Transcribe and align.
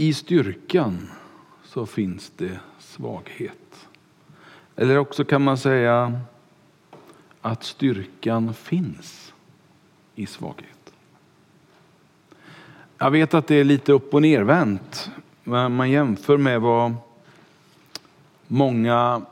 I 0.00 0.14
styrkan 0.14 1.08
så 1.64 1.86
finns 1.86 2.32
det 2.36 2.58
svaghet. 2.78 3.88
Eller 4.76 4.98
också 4.98 5.24
kan 5.24 5.42
man 5.42 5.58
säga 5.58 6.20
att 7.40 7.64
styrkan 7.64 8.54
finns 8.54 9.32
i 10.14 10.26
svaghet. 10.26 10.92
Jag 12.98 13.10
vet 13.10 13.34
att 13.34 13.46
det 13.46 13.54
är 13.54 13.64
lite 13.64 13.92
upp 13.92 14.14
och 14.14 14.22
nervänt, 14.22 15.10
men 15.44 15.76
man 15.76 15.90
jämför 15.90 16.36
med 16.36 16.60
vad 16.60 16.94
många 18.46 19.22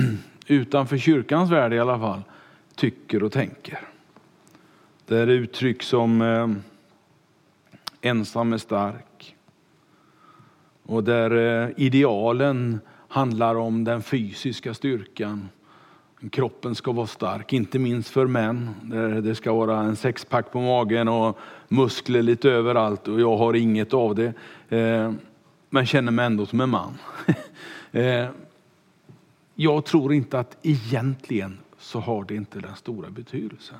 utanför 0.46 0.98
kyrkans 0.98 1.50
värld 1.50 1.72
i 1.72 1.78
alla 1.78 1.98
fall 1.98 2.22
tycker 2.74 3.22
och 3.22 3.32
tänker. 3.32 3.80
Det 5.06 5.18
är 5.18 5.26
uttryck 5.26 5.82
som 5.82 6.22
eh, 6.22 6.48
ensam 8.00 8.52
är 8.52 8.58
stark 8.58 9.05
och 10.86 11.04
där 11.04 11.62
eh, 11.64 11.70
idealen 11.76 12.80
handlar 13.08 13.54
om 13.54 13.84
den 13.84 14.02
fysiska 14.02 14.74
styrkan. 14.74 15.48
Kroppen 16.30 16.74
ska 16.74 16.92
vara 16.92 17.06
stark, 17.06 17.52
inte 17.52 17.78
minst 17.78 18.10
för 18.10 18.26
män. 18.26 18.74
Det 19.22 19.34
ska 19.34 19.52
vara 19.52 19.78
en 19.78 19.96
sexpack 19.96 20.52
på 20.52 20.60
magen 20.60 21.08
och 21.08 21.38
muskler 21.68 22.22
lite 22.22 22.50
överallt 22.50 23.08
och 23.08 23.20
jag 23.20 23.36
har 23.36 23.54
inget 23.54 23.94
av 23.94 24.14
det. 24.14 24.32
Eh, 24.68 25.12
men 25.70 25.86
känner 25.86 26.12
mig 26.12 26.26
ändå 26.26 26.46
som 26.46 26.60
en 26.60 26.70
man. 26.70 26.94
Eh, 27.92 28.28
jag 29.54 29.84
tror 29.84 30.12
inte 30.12 30.38
att 30.38 30.56
egentligen 30.62 31.58
så 31.78 32.00
har 32.00 32.24
det 32.24 32.34
inte 32.34 32.60
den 32.60 32.76
stora 32.76 33.10
betydelsen. 33.10 33.78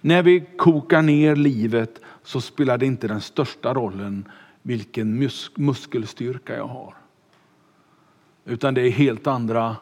När 0.00 0.22
vi 0.22 0.44
kokar 0.56 1.02
ner 1.02 1.36
livet 1.36 2.00
så 2.22 2.40
spelar 2.40 2.78
det 2.78 2.86
inte 2.86 3.08
den 3.08 3.20
största 3.20 3.74
rollen 3.74 4.28
vilken 4.68 5.18
mus 5.18 5.50
muskelstyrka 5.54 6.56
jag 6.56 6.66
har. 6.66 6.94
Utan 8.44 8.74
det 8.74 8.80
är 8.80 8.90
helt 8.90 9.26
andra 9.26 9.76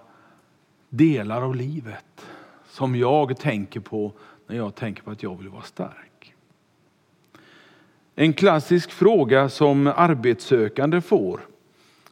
delar 0.89 1.43
av 1.43 1.57
livet 1.57 2.27
som 2.69 2.97
jag 2.97 3.39
tänker 3.39 3.81
på 3.81 4.13
när 4.47 4.57
jag 4.57 4.75
tänker 4.75 5.03
på 5.03 5.11
att 5.11 5.23
jag 5.23 5.39
vill 5.39 5.49
vara 5.49 5.63
stark. 5.63 6.35
En 8.15 8.33
klassisk 8.33 8.91
fråga 8.91 9.49
som 9.49 9.87
arbetssökande 9.87 11.01
får. 11.01 11.41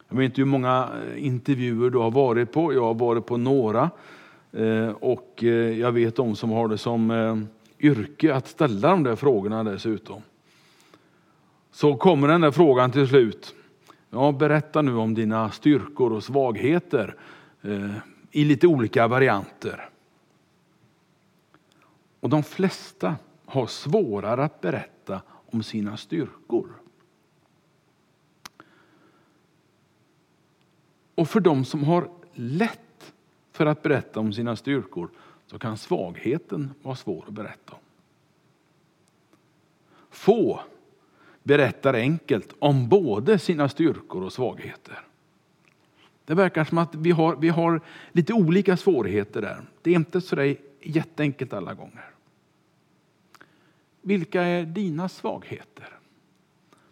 Jag 0.09 0.17
vet 0.17 0.25
inte 0.25 0.41
hur 0.41 0.45
många 0.45 0.89
eh, 1.13 1.25
intervjuer 1.25 1.89
du 1.89 1.97
har 1.97 2.11
varit 2.11 2.51
på. 2.51 2.73
Jag 2.73 2.83
har 2.83 2.93
varit 2.93 3.25
på 3.25 3.37
några. 3.37 3.89
Eh, 4.51 4.89
och 4.89 5.43
eh, 5.43 5.79
jag 5.79 5.91
vet 5.91 6.15
de 6.15 6.35
som 6.35 6.51
har 6.51 6.67
det 6.67 6.77
som 6.77 7.47
yrke 7.79 8.35
att 8.35 8.47
ställa 8.47 8.89
de 8.89 9.03
där 9.03 9.15
frågorna 9.15 9.63
dessutom. 9.63 10.21
Så 11.75 11.95
kommer 11.95 12.27
den 12.27 12.41
där 12.41 12.51
frågan 12.51 12.91
till 12.91 13.07
slut. 13.07 13.55
Ja, 14.09 14.31
berätta 14.31 14.81
nu 14.81 14.95
om 14.95 15.13
dina 15.13 15.51
styrkor 15.51 16.13
och 16.13 16.23
svagheter 16.23 17.15
eh, 17.61 17.95
i 18.31 18.43
lite 18.43 18.67
olika 18.67 19.07
varianter. 19.07 19.89
Och 22.19 22.29
de 22.29 22.43
flesta 22.43 23.15
har 23.45 23.67
svårare 23.67 24.43
att 24.43 24.61
berätta 24.61 25.21
om 25.27 25.63
sina 25.63 25.97
styrkor. 25.97 26.69
Och 31.15 31.29
för 31.29 31.39
de 31.39 31.65
som 31.65 31.83
har 31.83 32.09
lätt 32.33 33.13
för 33.51 33.65
att 33.65 33.83
berätta 33.83 34.19
om 34.19 34.33
sina 34.33 34.55
styrkor 34.55 35.09
så 35.45 35.59
kan 35.59 35.77
svagheten 35.77 36.73
vara 36.81 36.95
svår 36.95 37.23
att 37.27 37.33
berätta 37.33 37.73
om. 37.73 37.79
Få 40.09 40.61
berättar 41.45 41.93
enkelt 41.93 42.53
om 42.59 42.89
både 42.89 43.39
sina 43.39 43.69
styrkor 43.69 44.23
och 44.23 44.33
svagheter. 44.33 44.99
Det 46.25 46.33
verkar 46.33 46.63
som 46.63 46.77
att 46.77 46.95
vi 46.95 47.11
har, 47.11 47.35
vi 47.35 47.49
har 47.49 47.81
lite 48.11 48.33
olika 48.33 48.77
svårigheter 48.77 49.41
där. 49.41 49.61
Det 49.81 49.91
är 49.91 49.95
inte 49.95 50.21
så 50.21 50.55
jätteenkelt 50.81 51.53
alla 51.53 51.73
gånger. 51.73 52.09
Vilka 54.01 54.41
är 54.41 54.65
dina 54.65 55.09
svagheter? 55.09 55.89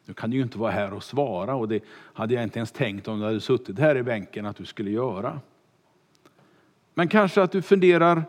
Nu 0.06 0.14
kan 0.14 0.30
du 0.30 0.38
ju 0.38 0.44
inte 0.44 0.58
vara 0.58 0.72
här 0.72 0.94
och 0.94 1.04
svara 1.04 1.56
och 1.56 1.68
det 1.68 1.84
hade 1.90 2.34
jag 2.34 2.44
inte 2.44 2.60
ens 2.60 2.72
tänkt 2.72 3.08
om 3.08 3.20
du 3.20 3.26
hade 3.26 3.42
suttit 3.42 3.80
här 3.80 3.98
i 3.98 4.04
bänken 4.04 4.46
att 4.46 4.58
du 4.58 4.66
skulle 4.66 4.92
göra. 4.92 5.40
Men 6.94 7.08
kanske 7.08 7.42
att 7.42 7.52
du 7.52 7.62
funderar 7.62 8.24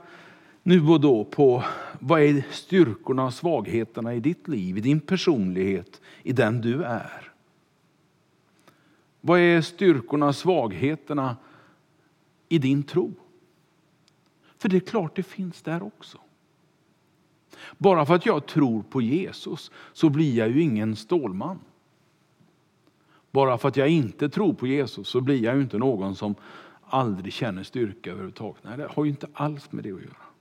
nu 0.66 0.88
och 0.88 1.00
då 1.00 1.25
på 1.25 1.64
vad 2.00 2.20
är 2.20 2.44
styrkorna 2.50 3.25
och 3.25 3.34
svagheterna 3.34 4.14
i 4.14 4.20
ditt 4.20 4.48
liv, 4.48 4.78
i 4.78 4.80
din 4.80 5.00
personlighet, 5.00 6.00
i 6.22 6.32
den 6.32 6.60
du 6.60 6.84
är. 6.84 7.32
Vad 9.20 9.41
är 9.41 9.60
styrkorna 9.60 10.26
och 10.26 10.36
svagheterna 10.36 11.36
i 12.48 12.58
din 12.58 12.82
tro? 12.82 13.12
För 14.58 14.69
det 14.69 14.76
är 14.76 14.80
klart 14.80 15.16
det 15.16 15.22
finns 15.22 15.62
där 15.62 15.82
också. 15.82 16.19
Bara 17.78 18.06
för 18.06 18.14
att 18.14 18.26
jag 18.26 18.46
tror 18.46 18.82
på 18.82 19.02
Jesus 19.02 19.70
så 19.92 20.08
blir 20.08 20.36
jag 20.36 20.48
ju 20.50 20.62
ingen 20.62 20.96
stålman. 20.96 21.58
Bara 23.31 23.58
för 23.58 23.69
att 23.69 23.76
jag 23.76 23.88
inte 23.88 24.28
tror 24.28 24.54
på 24.54 24.66
Jesus 24.66 25.08
så 25.08 25.20
blir 25.20 25.44
jag 25.44 25.56
ju 25.56 25.62
inte 25.62 25.78
någon 25.78 26.16
som 26.16 26.34
aldrig 26.82 27.32
känner 27.32 27.62
styrka 27.62 28.10
överhuvudtaget. 28.10 28.64
Nej, 28.64 28.76
det 28.76 28.86
har 28.91 29.04
ju 29.04 29.10
inte 29.10 29.28
alls 29.32 29.72
med 29.72 29.84
det 29.84 29.92
att 29.92 30.00
göra. 30.00 30.33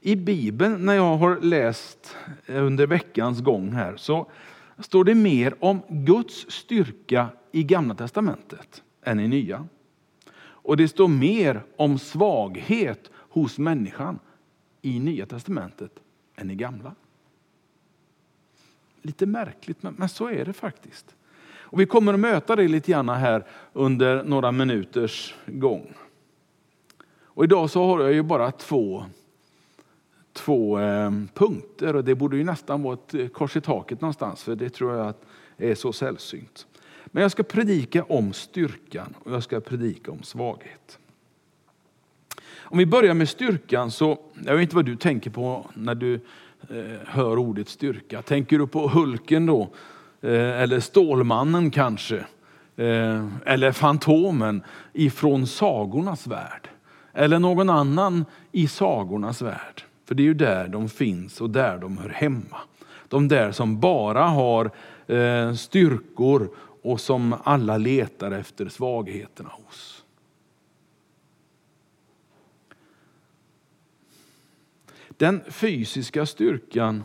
I 0.00 0.16
Bibeln, 0.16 0.86
när 0.86 0.94
jag 0.94 1.16
har 1.16 1.40
läst 1.40 2.16
eh, 2.46 2.64
under 2.64 2.86
veckans 2.86 3.40
gång 3.40 3.72
här, 3.72 3.96
så 3.96 4.30
står 4.78 5.04
det 5.04 5.14
mer 5.14 5.54
om 5.60 5.82
Guds 5.88 6.50
styrka 6.50 7.28
i 7.52 7.62
Gamla 7.62 7.94
Testamentet 7.94 8.82
än 9.02 9.20
i 9.20 9.28
Nya. 9.28 9.66
Och 10.40 10.76
det 10.76 10.88
står 10.88 11.08
mer 11.08 11.62
om 11.76 11.98
svaghet 11.98 13.10
hos 13.14 13.58
människan 13.58 14.18
i 14.82 14.98
Nya 14.98 15.26
Testamentet 15.26 15.92
än 16.36 16.50
i 16.50 16.54
Gamla. 16.54 16.94
Lite 19.02 19.26
märkligt, 19.26 19.82
men, 19.82 20.08
så 20.08 20.28
är 20.28 20.44
det 20.44 20.52
faktiskt. 20.52 21.14
Och 21.70 21.80
vi 21.80 21.86
kommer 21.86 22.14
att 22.14 22.20
möta 22.20 22.56
det 22.56 22.68
lite 22.68 22.92
grann 22.92 23.08
här 23.08 23.46
under 23.72 24.24
några 24.24 24.52
minuters 24.52 25.34
gång. 25.46 25.94
Och 27.22 27.44
idag 27.44 27.70
så 27.70 27.84
har 27.84 28.00
jag 28.00 28.12
ju 28.12 28.22
bara 28.22 28.50
två, 28.50 29.04
två 30.38 30.80
eh, 30.80 31.10
punkter 31.34 31.96
och 31.96 32.04
det 32.04 32.14
borde 32.14 32.36
ju 32.36 32.44
nästan 32.44 32.82
vara 32.82 32.94
ett 32.94 33.14
eh, 33.14 33.28
kors 33.28 33.56
i 33.56 33.60
taket 33.60 34.00
någonstans 34.00 34.42
för 34.42 34.54
det 34.54 34.70
tror 34.70 34.96
jag 34.96 35.14
är 35.56 35.74
så 35.74 35.92
sällsynt. 35.92 36.66
Men 37.06 37.22
jag 37.22 37.30
ska 37.30 37.42
predika 37.42 38.04
om 38.04 38.32
styrkan 38.32 39.14
och 39.24 39.32
jag 39.32 39.42
ska 39.42 39.60
predika 39.60 40.12
om 40.12 40.22
svaghet. 40.22 40.98
Om 42.70 42.78
vi 42.78 42.86
börjar 42.86 43.14
med 43.14 43.28
styrkan 43.28 43.90
så, 43.90 44.18
jag 44.44 44.54
vet 44.54 44.62
inte 44.62 44.76
vad 44.76 44.84
du 44.84 44.96
tänker 44.96 45.30
på 45.30 45.66
när 45.74 45.94
du 45.94 46.14
eh, 46.14 46.98
hör 47.06 47.38
ordet 47.38 47.68
styrka. 47.68 48.22
Tänker 48.22 48.58
du 48.58 48.66
på 48.66 48.88
Hulken 48.88 49.46
då? 49.46 49.70
Eh, 50.20 50.62
eller 50.62 50.80
Stålmannen 50.80 51.70
kanske? 51.70 52.16
Eh, 52.76 53.26
eller 53.46 53.72
Fantomen 53.72 54.62
ifrån 54.92 55.46
sagornas 55.46 56.26
värld? 56.26 56.68
Eller 57.12 57.38
någon 57.38 57.70
annan 57.70 58.24
i 58.52 58.68
sagornas 58.68 59.42
värld? 59.42 59.84
För 60.08 60.14
det 60.14 60.22
är 60.22 60.24
ju 60.24 60.34
där 60.34 60.68
de 60.68 60.88
finns 60.88 61.40
och 61.40 61.50
där 61.50 61.78
de 61.78 61.98
hör 61.98 62.08
hemma. 62.08 62.56
De 63.08 63.28
där 63.28 63.52
som 63.52 63.80
bara 63.80 64.22
har 64.22 64.70
eh, 65.06 65.54
styrkor 65.54 66.50
och 66.82 67.00
som 67.00 67.34
alla 67.44 67.76
letar 67.76 68.30
efter 68.30 68.68
svagheterna 68.68 69.48
hos. 69.48 70.04
Den 75.08 75.40
fysiska 75.48 76.26
styrkan, 76.26 77.04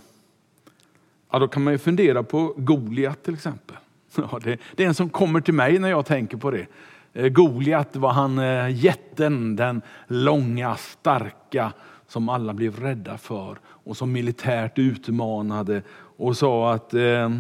ja, 1.32 1.40
då 1.40 1.48
kan 1.48 1.64
man 1.64 1.74
ju 1.74 1.78
fundera 1.78 2.24
på 2.24 2.54
Goliat 2.58 3.24
till 3.24 3.34
exempel. 3.34 3.78
Ja, 4.16 4.40
det, 4.44 4.60
det, 4.76 4.84
är 4.84 4.88
en 4.88 4.96
som 4.96 5.10
kommer 5.10 5.42
till 5.42 5.54
mig 5.54 5.80
när 5.80 5.90
jag 5.90 6.06
tänker 6.06 6.38
på 6.38 6.52
det. 6.52 6.68
Eh, 7.14 7.28
Goliat 7.28 7.96
var 7.96 8.12
han 8.12 8.40
eh, 8.40 8.70
jätten, 8.86 9.56
den 9.56 9.82
långa, 10.08 10.76
starka 10.76 11.74
som 12.14 12.30
alla 12.30 12.54
blev 12.54 12.80
rädda 12.80 13.18
för 13.18 13.60
och 13.66 13.98
som 13.98 14.12
militärt 14.12 14.80
utmanade 14.80 15.82
och 16.18 16.38
sa 16.38 16.74
att 16.74 16.94
eh, 16.94 17.32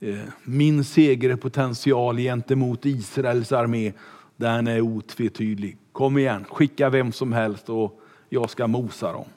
eh, 0.00 0.18
min 0.44 0.84
segerpotential 0.84 2.16
gentemot 2.16 2.86
Israels 2.86 3.52
armé, 3.52 3.92
den 4.36 4.66
är 4.66 4.80
otvetydig. 4.80 5.76
Kom 5.92 6.18
igen, 6.18 6.44
skicka 6.44 6.90
vem 6.90 7.12
som 7.12 7.32
helst 7.32 7.68
och 7.68 8.00
jag 8.28 8.50
ska 8.50 8.66
mosa 8.66 9.12
dem. 9.12 9.28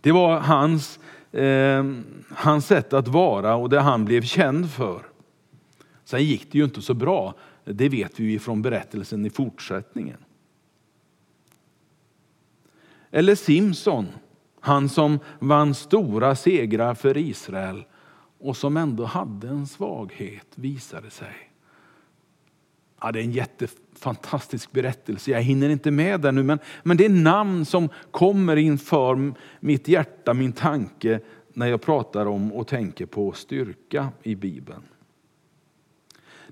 Det 0.00 0.12
var 0.12 0.40
hans, 0.40 0.98
eh, 1.32 1.84
hans 2.30 2.66
sätt 2.66 2.92
att 2.92 3.08
vara 3.08 3.54
och 3.54 3.68
det 3.68 3.80
han 3.80 4.04
blev 4.04 4.22
känd 4.22 4.70
för. 4.70 5.02
Sen 6.04 6.24
gick 6.24 6.52
det 6.52 6.58
ju 6.58 6.64
inte 6.64 6.82
så 6.82 6.94
bra. 6.94 7.34
Det 7.64 7.88
vet 7.88 8.20
vi 8.20 8.38
från 8.38 8.62
berättelsen 8.62 9.26
i 9.26 9.30
fortsättningen. 9.30 10.18
Eller 13.10 13.34
Simson, 13.34 14.06
han 14.60 14.88
som 14.88 15.18
vann 15.38 15.74
stora 15.74 16.34
segrar 16.34 16.94
för 16.94 17.16
Israel 17.16 17.84
och 18.38 18.56
som 18.56 18.76
ändå 18.76 19.04
hade 19.04 19.48
en 19.48 19.66
svaghet 19.66 20.46
visade 20.54 21.10
sig. 21.10 21.34
Ja, 23.00 23.12
det 23.12 23.20
är 23.20 23.24
en 23.24 23.32
jättefantastisk 23.32 24.72
berättelse. 24.72 25.30
Jag 25.30 25.42
hinner 25.42 25.68
inte 25.68 25.90
med 25.90 26.20
den 26.20 26.34
nu, 26.34 26.42
men, 26.42 26.58
men 26.82 26.96
det 26.96 27.04
är 27.04 27.08
namn 27.08 27.64
som 27.64 27.88
kommer 28.10 28.56
inför 28.56 29.34
mitt 29.60 29.88
hjärta, 29.88 30.34
min 30.34 30.52
tanke, 30.52 31.20
när 31.52 31.66
jag 31.66 31.82
pratar 31.82 32.26
om 32.26 32.52
och 32.52 32.66
tänker 32.66 33.06
på 33.06 33.32
styrka 33.32 34.08
i 34.22 34.34
Bibeln. 34.34 34.82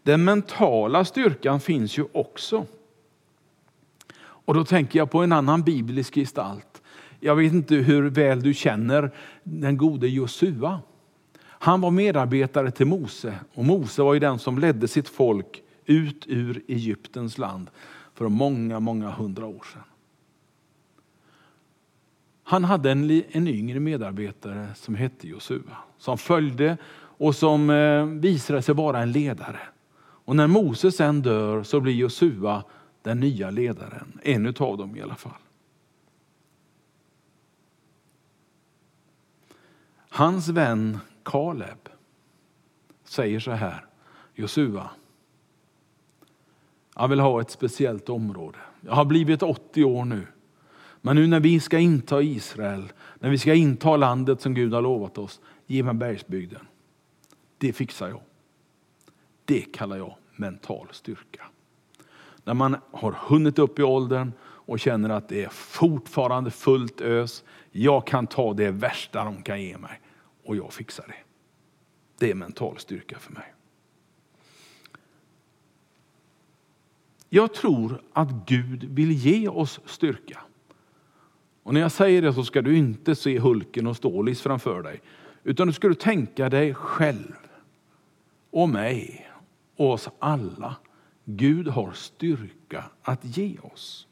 Den 0.03 0.25
mentala 0.25 1.05
styrkan 1.05 1.61
finns 1.61 1.99
ju 1.99 2.05
också. 2.13 2.67
Och 4.47 4.55
då 4.55 4.65
tänker 4.65 4.99
jag 4.99 5.11
på 5.11 5.23
en 5.23 5.33
annan 5.33 5.63
biblisk 5.63 6.15
gestalt. 6.15 6.83
Jag 7.21 7.37
vet 7.37 7.53
inte 7.53 7.75
hur 7.75 8.11
väl 8.11 8.43
du 8.43 8.55
känner 8.55 9.11
den 9.43 9.77
gode 9.77 10.09
Josua. 10.09 10.81
Han 11.43 11.81
var 11.81 11.91
medarbetare 11.91 12.71
till 12.71 12.87
Mose 12.87 13.35
och 13.55 13.65
Mose 13.65 14.03
var 14.03 14.15
ju 14.15 14.21
den 14.21 14.39
som 14.39 14.59
ledde 14.59 14.89
sitt 14.89 15.09
folk 15.09 15.63
ut 15.85 16.25
ur 16.27 16.63
Egyptens 16.69 17.39
land 17.39 17.71
för 18.15 18.29
många, 18.29 18.81
många 18.81 19.11
hundra 19.11 19.47
år 19.47 19.65
sedan. 19.73 19.83
Han 22.45 22.65
hade 22.65 22.91
en, 22.91 23.23
en 23.31 23.49
yngre 23.49 23.81
medarbetare 23.81 24.69
som 24.75 24.95
hette 24.95 25.29
Josua, 25.29 25.77
som 25.99 26.19
följde 26.19 26.77
och 26.97 27.35
som 27.35 27.71
eh, 27.71 28.05
visade 28.05 28.63
sig 28.63 28.75
vara 28.75 29.03
en 29.03 29.13
ledare. 29.13 29.61
Och 29.99 30.37
när 30.37 30.47
Mose 30.47 30.93
sen 30.93 31.23
dör 31.23 31.63
så 31.63 31.81
blir 31.81 31.95
Josua 31.95 32.65
den 33.07 33.21
nya 33.21 33.51
ledaren, 33.51 34.21
en 34.23 34.47
av 34.47 34.79
dem 34.79 34.97
i 34.97 35.03
alla 35.03 35.15
fall. 35.15 35.41
Hans 40.09 40.49
vän 40.49 40.99
Kaleb 41.23 41.89
säger 43.05 43.41
så 43.41 43.51
här, 43.51 43.87
Josua, 44.35 44.91
jag 46.97 47.09
vill 47.09 47.21
ha 47.21 47.41
ett 47.41 47.51
speciellt 47.51 48.09
område. 48.09 48.59
Jag 48.81 48.95
har 48.95 49.05
blivit 49.05 49.43
80 49.43 49.85
år 49.85 50.05
nu. 50.05 50.27
Men 51.01 51.17
nu 51.17 51.27
när 51.27 51.41
vi 51.41 51.61
ska 51.61 51.79
inta 51.79 52.23
Israel, 52.23 52.93
när 53.19 53.31
vi 53.31 53.39
ska 53.39 53.55
inta 53.55 53.97
landet 53.97 54.41
som 54.41 54.55
Gud 54.55 54.75
har 54.75 54.83
lovat 54.83 55.19
oss, 55.19 55.41
ge 55.67 55.83
mig 55.83 55.95
bergsbygden. 55.95 56.67
Det 57.59 57.73
fixar 57.73 58.09
jag. 58.09 58.21
Det 59.45 59.61
kallar 59.61 59.97
jag 59.97 60.17
mental 60.37 60.89
styrka. 60.91 61.47
När 62.47 62.55
man 62.55 62.77
har 62.93 63.13
hunnit 63.13 63.59
upp 63.59 63.79
i 63.79 63.83
åldern 63.83 64.33
och 64.43 64.81
känner 64.81 65.09
att 65.11 65.29
det 65.29 65.45
är 65.45 65.49
fortfarande 65.49 66.51
fullt 66.51 67.01
ös. 67.01 67.45
Jag 67.71 68.07
kan 68.07 68.27
ta 68.27 68.55
det 68.55 68.71
värsta 68.71 69.25
de 69.25 69.43
kan 69.43 69.63
ge 69.63 69.79
mig 69.79 70.01
och 70.45 70.57
jag 70.57 70.73
fixar 70.73 71.05
det. 71.09 71.15
Det 72.19 72.31
är 72.31 72.35
mental 72.35 72.79
styrka 72.79 73.19
för 73.19 73.33
mig. 73.33 73.55
Jag 77.29 77.55
tror 77.55 78.03
att 78.13 78.29
Gud 78.47 78.85
vill 78.85 79.13
ge 79.13 79.49
oss 79.49 79.81
styrka. 79.85 80.41
Och 81.63 81.75
när 81.75 81.81
jag 81.81 81.93
säger 81.93 82.23
det 82.23 82.33
så 82.33 82.45
ska 82.45 82.63
du 82.63 82.77
inte 82.77 83.15
se 83.15 83.39
Hulken 83.39 83.87
och 83.87 83.97
Stålis 83.97 84.43
framför 84.43 84.83
dig. 84.83 85.01
Utan 85.45 85.67
du 85.67 85.73
ska 85.73 85.95
tänka 85.95 86.49
dig 86.49 86.75
själv 86.75 87.37
och 88.51 88.69
mig 88.69 89.31
och 89.77 89.93
oss 89.93 90.09
alla. 90.19 90.77
Gud 91.29 91.69
har 91.69 91.93
styrka 91.93 92.85
att 93.03 93.25
ge 93.25 93.59
oss. 93.59 94.07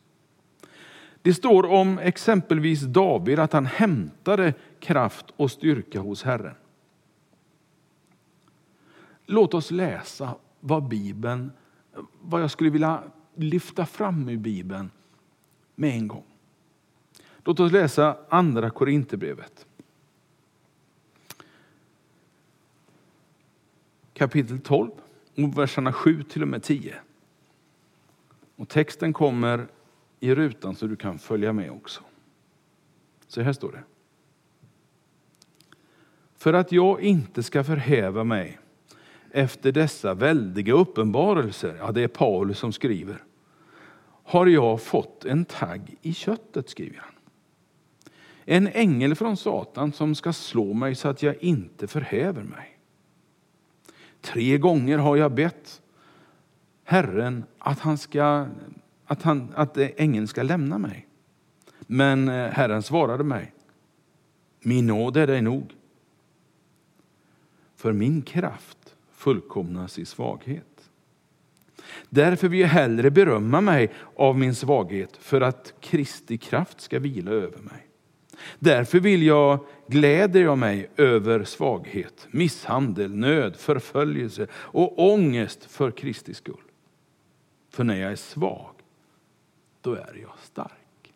Det 1.23 1.35
står 1.35 1.67
om 1.67 1.99
exempelvis 1.99 2.81
David 2.81 3.39
att 3.39 3.53
han 3.53 3.67
hämtade 3.67 4.55
kraft 4.81 5.27
och 5.37 5.51
styrka 5.51 6.01
hos 6.01 6.23
Herren. 6.23 6.55
Låt 9.27 9.55
oss 9.55 9.71
läsa 9.71 10.35
vad 10.61 10.89
Bibeln, 10.89 11.53
vad 12.21 12.43
jag 12.43 12.51
skulle 12.51 12.71
vilja 12.71 13.03
lyfta 13.35 13.87
fram 13.87 14.29
i 14.29 14.37
Bibeln 14.37 14.91
med 15.75 15.91
en 15.91 16.09
gång. 16.09 16.25
Låt 17.45 17.61
oss 17.61 17.73
läsa 17.73 18.17
andra 18.29 18.71
Korinthierbrevet. 18.71 19.67
Kapitel 24.13 24.61
12, 24.61 24.91
verserna 25.35 25.93
7 25.93 26.23
till 26.23 26.43
och 26.43 26.49
med 26.49 26.63
10. 26.63 26.95
Och 28.57 28.69
texten 28.69 29.13
kommer 29.13 29.67
i 30.21 30.35
rutan 30.35 30.75
så 30.75 30.87
du 30.87 30.97
kan 30.97 31.19
följa 31.19 31.53
med 31.53 31.71
också. 31.71 32.03
Så 33.29 33.41
här 33.41 33.53
står 33.53 33.73
det. 33.73 33.83
För 36.37 36.53
att 36.53 36.73
jag 36.73 37.01
inte 37.01 37.43
ska 37.43 37.65
förhäva 37.65 38.25
mig 38.25 38.59
efter 39.31 39.73
dessa 39.73 40.15
väldiga 40.15 40.75
uppenbarelser, 40.75 41.77
ja 41.79 41.93
det 41.93 42.03
är 42.03 42.09
Paulus 42.09 42.59
som 42.59 42.73
skriver, 42.73 43.25
har 44.25 44.47
jag 44.47 44.83
fått 44.83 45.25
en 45.25 45.45
tagg 45.45 45.97
i 46.03 46.15
köttet, 46.15 46.69
skriver 46.69 46.99
han. 46.99 47.15
En 48.45 48.69
ängel 48.69 49.15
från 49.15 49.37
Satan 49.37 49.93
som 49.93 50.15
ska 50.15 50.33
slå 50.33 50.75
mig 50.75 50.95
så 50.95 51.09
att 51.09 51.23
jag 51.23 51.43
inte 51.43 51.87
förhäver 51.87 52.43
mig. 52.43 52.74
Tre 54.25 54.59
gånger 54.59 54.99
har 54.99 55.17
jag 55.17 55.32
bett 55.32 55.82
Herren 56.85 57.44
att, 57.59 57.79
han 57.79 57.99
ska, 57.99 58.47
att, 59.06 59.23
han, 59.23 59.53
att 59.55 59.76
ängeln 59.76 60.29
ska 60.29 60.43
lämna 60.43 60.79
mig. 60.79 61.06
Men 61.81 62.29
eh, 62.29 62.50
Herren 62.50 62.82
svarade 62.82 63.25
mig, 63.25 63.53
min 64.61 64.87
nåd 64.87 65.17
är 65.17 65.26
dig 65.26 65.43
nog. 65.43 65.75
För 67.76 67.93
min 67.93 68.23
kraft 68.23 68.97
fullkomnas 69.12 69.99
i 69.99 70.05
svaghet. 70.05 70.91
Därför 72.11 72.49
vill 72.49 72.61
jag 72.61 72.69
hellre 72.69 73.11
berömma 73.11 73.61
mig 73.61 73.93
av 74.17 74.38
min 74.38 74.55
svaghet 74.55 75.17
för 75.17 75.41
att 75.41 75.75
Kristi 75.81 76.38
kraft 76.38 76.81
ska 76.81 76.99
vila 76.99 77.31
över 77.31 77.59
mig. 77.59 77.84
Därför 78.59 79.01
vill 79.01 79.23
jag, 79.23 79.67
gläder 79.87 80.41
jag 80.41 80.59
mig 80.59 80.91
över 80.97 81.45
svaghet, 81.45 82.27
misshandel, 82.31 83.15
nöd, 83.15 83.57
förföljelse 83.57 84.47
och 84.55 85.13
ångest 85.13 85.65
för 85.65 85.91
Kristi 85.91 86.35
skull. 86.35 86.63
För 87.71 87.85
när 87.85 87.97
jag 87.97 88.13
är 88.13 88.17
svag, 88.17 88.75
då 89.81 89.95
är 89.95 90.19
jag 90.23 90.39
stark. 90.43 91.13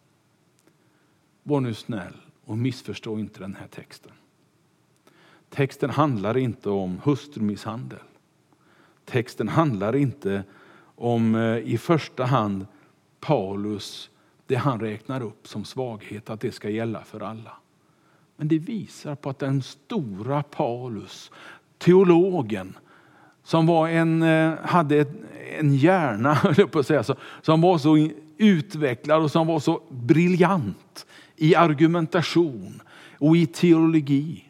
Var 1.43 1.61
nu 1.61 1.75
snäll 1.75 2.17
och 2.45 2.59
missförstå 2.59 3.19
inte 3.19 3.41
den 3.41 3.55
här 3.55 3.67
texten. 3.67 4.13
Texten 5.51 5.91
handlar 5.91 6.37
inte 6.37 6.71
om 6.71 7.01
hustrumisshandel. 7.05 7.99
Texten 9.05 9.49
handlar 9.49 9.97
inte 9.97 10.45
om 10.95 11.35
eh, 11.35 11.59
i 11.59 11.79
första 11.79 12.25
hand 12.25 12.67
Paulus, 13.21 14.11
det 14.49 14.57
han 14.57 14.81
räknar 14.81 15.21
upp 15.21 15.49
som 15.49 15.65
svaghet, 15.65 16.31
att 16.31 16.41
det 16.41 16.53
ska 16.53 16.71
gälla 16.71 17.05
för 17.05 17.21
alla. 17.21 17.53
Men 18.37 18.49
det 18.49 18.59
visar 18.59 19.15
på 19.15 19.31
att 19.31 19.39
den 19.39 19.63
stora 19.63 20.43
Paulus, 20.43 21.31
teologen, 21.79 22.79
som 23.43 23.67
var 23.67 23.89
en, 23.89 24.23
eh, 24.23 24.55
hade 24.65 25.07
en 25.59 25.75
hjärna, 25.75 26.35
på 26.73 26.79
att 26.79 26.87
säga 26.87 27.03
så, 27.03 27.17
som 27.43 27.61
var 27.61 27.79
så 27.79 28.09
utvecklad 28.37 29.23
och 29.23 29.31
som 29.31 29.47
var 29.47 29.61
så 29.61 29.83
briljant 29.91 31.07
i 31.37 31.55
argumentation 31.55 32.83
och 33.19 33.37
i 33.37 33.47
teologi. 33.47 34.45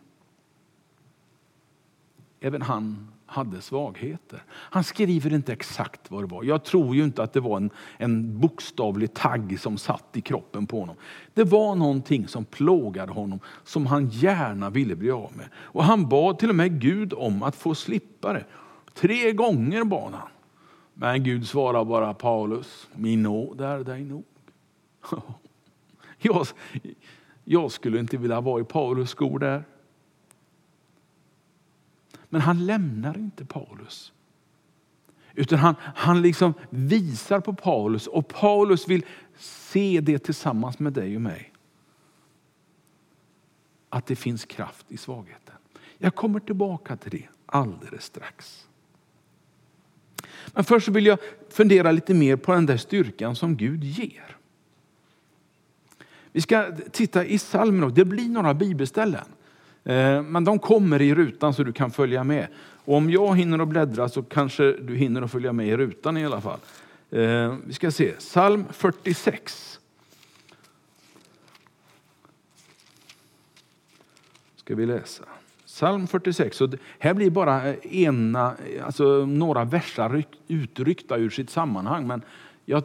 Även 2.40 2.62
han 2.62 3.08
hade 3.30 3.60
svagheter. 3.60 4.42
Han 4.48 4.84
skriver 4.84 5.32
inte 5.32 5.52
exakt 5.52 6.10
vad 6.10 6.22
det 6.22 6.26
var. 6.26 6.44
Jag 6.44 6.64
tror 6.64 6.96
ju 6.96 7.04
inte 7.04 7.22
att 7.22 7.32
det 7.32 7.40
var 7.40 7.56
en, 7.56 7.70
en 7.96 8.40
bokstavlig 8.40 9.14
tagg 9.14 9.60
som 9.60 9.78
satt 9.78 10.16
i 10.16 10.20
kroppen 10.20 10.66
på 10.66 10.80
honom. 10.80 10.96
Det 11.34 11.44
var 11.44 11.74
någonting 11.74 12.28
som 12.28 12.44
plågade 12.44 13.12
honom, 13.12 13.40
som 13.64 13.86
han 13.86 14.08
gärna 14.08 14.70
ville 14.70 14.96
bli 14.96 15.10
av 15.10 15.32
med. 15.36 15.48
Och 15.54 15.84
han 15.84 16.08
bad 16.08 16.38
till 16.38 16.50
och 16.50 16.56
med 16.56 16.80
Gud 16.80 17.12
om 17.12 17.42
att 17.42 17.56
få 17.56 17.74
slippa 17.74 18.32
det. 18.32 18.44
Tre 18.94 19.32
gånger 19.32 19.84
bad 19.84 20.12
han. 20.12 20.28
Men 20.94 21.24
Gud 21.24 21.48
svarade 21.48 21.84
bara 21.84 22.14
Paulus, 22.14 22.88
min 22.94 23.22
nåd 23.22 23.60
är 23.60 23.78
dig 23.78 24.04
nog. 24.04 24.24
Jag, 26.20 26.46
jag 27.44 27.72
skulle 27.72 27.98
inte 27.98 28.16
vilja 28.16 28.40
vara 28.40 28.60
i 28.60 28.64
Paulus 28.64 29.10
skor 29.10 29.38
där. 29.38 29.64
Men 32.28 32.40
han 32.40 32.66
lämnar 32.66 33.18
inte 33.18 33.44
Paulus. 33.44 34.12
Utan 35.34 35.58
han, 35.58 35.74
han 35.80 36.22
liksom 36.22 36.54
visar 36.70 37.40
på 37.40 37.54
Paulus 37.54 38.06
och 38.06 38.28
Paulus 38.28 38.88
vill 38.88 39.04
se 39.36 40.00
det 40.00 40.18
tillsammans 40.18 40.78
med 40.78 40.92
dig 40.92 41.16
och 41.16 41.22
mig. 41.22 41.52
Att 43.88 44.06
det 44.06 44.16
finns 44.16 44.44
kraft 44.44 44.86
i 44.88 44.96
svagheten. 44.96 45.54
Jag 45.98 46.14
kommer 46.14 46.40
tillbaka 46.40 46.96
till 46.96 47.10
det 47.10 47.28
alldeles 47.46 48.04
strax. 48.04 48.68
Men 50.46 50.64
först 50.64 50.88
vill 50.88 51.06
jag 51.06 51.18
fundera 51.48 51.92
lite 51.92 52.14
mer 52.14 52.36
på 52.36 52.52
den 52.52 52.66
där 52.66 52.76
styrkan 52.76 53.36
som 53.36 53.56
Gud 53.56 53.84
ger. 53.84 54.36
Vi 56.32 56.40
ska 56.40 56.76
titta 56.92 57.24
i 57.24 57.38
psalmen, 57.38 57.94
det 57.94 58.04
blir 58.04 58.28
några 58.28 58.54
bibelställen. 58.54 59.24
Eh, 59.88 60.22
men 60.22 60.44
de 60.44 60.58
kommer 60.58 61.02
i 61.02 61.14
rutan 61.14 61.54
så 61.54 61.64
du 61.64 61.72
kan 61.72 61.90
följa 61.90 62.24
med. 62.24 62.46
Och 62.84 62.96
om 62.96 63.10
jag 63.10 63.36
hinner 63.36 63.58
att 63.58 63.68
bläddra 63.68 64.08
så 64.08 64.22
kanske 64.22 64.72
du 64.72 64.96
hinner 64.96 65.22
att 65.22 65.30
följa 65.30 65.52
med 65.52 65.68
i 65.68 65.76
rutan 65.76 66.16
i 66.16 66.26
alla 66.26 66.40
fall. 66.40 66.58
Eh, 67.10 67.54
vi 67.66 67.72
ska 67.72 67.90
se, 67.90 68.12
psalm 68.12 68.64
46. 68.70 69.80
Ska 74.56 74.74
vi 74.74 74.86
läsa. 74.86 75.24
Psalm 75.66 76.06
46. 76.06 76.60
Och 76.60 76.74
här 76.98 77.14
blir 77.14 77.30
bara 77.30 77.68
eh, 77.68 78.02
ena, 78.02 78.54
alltså 78.82 79.26
några 79.26 79.64
versar 79.64 80.24
utryckta 80.48 81.16
ur 81.16 81.30
sitt 81.30 81.50
sammanhang. 81.50 82.06
Men 82.06 82.22
jag 82.64 82.84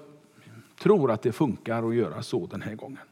tror 0.79 1.11
att 1.11 1.21
det 1.21 1.31
funkar 1.31 1.89
att 1.89 1.95
göra 1.95 2.23
så 2.23 2.47
den 2.47 2.61
här 2.61 2.75
gången. 2.75 3.03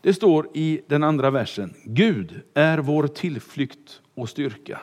Det 0.00 0.14
står 0.14 0.48
i 0.54 0.80
den 0.86 1.02
andra 1.02 1.30
versen. 1.30 1.74
Gud 1.84 2.42
är 2.54 2.78
vår 2.78 3.06
tillflykt 3.06 4.00
och 4.14 4.28
styrka. 4.28 4.80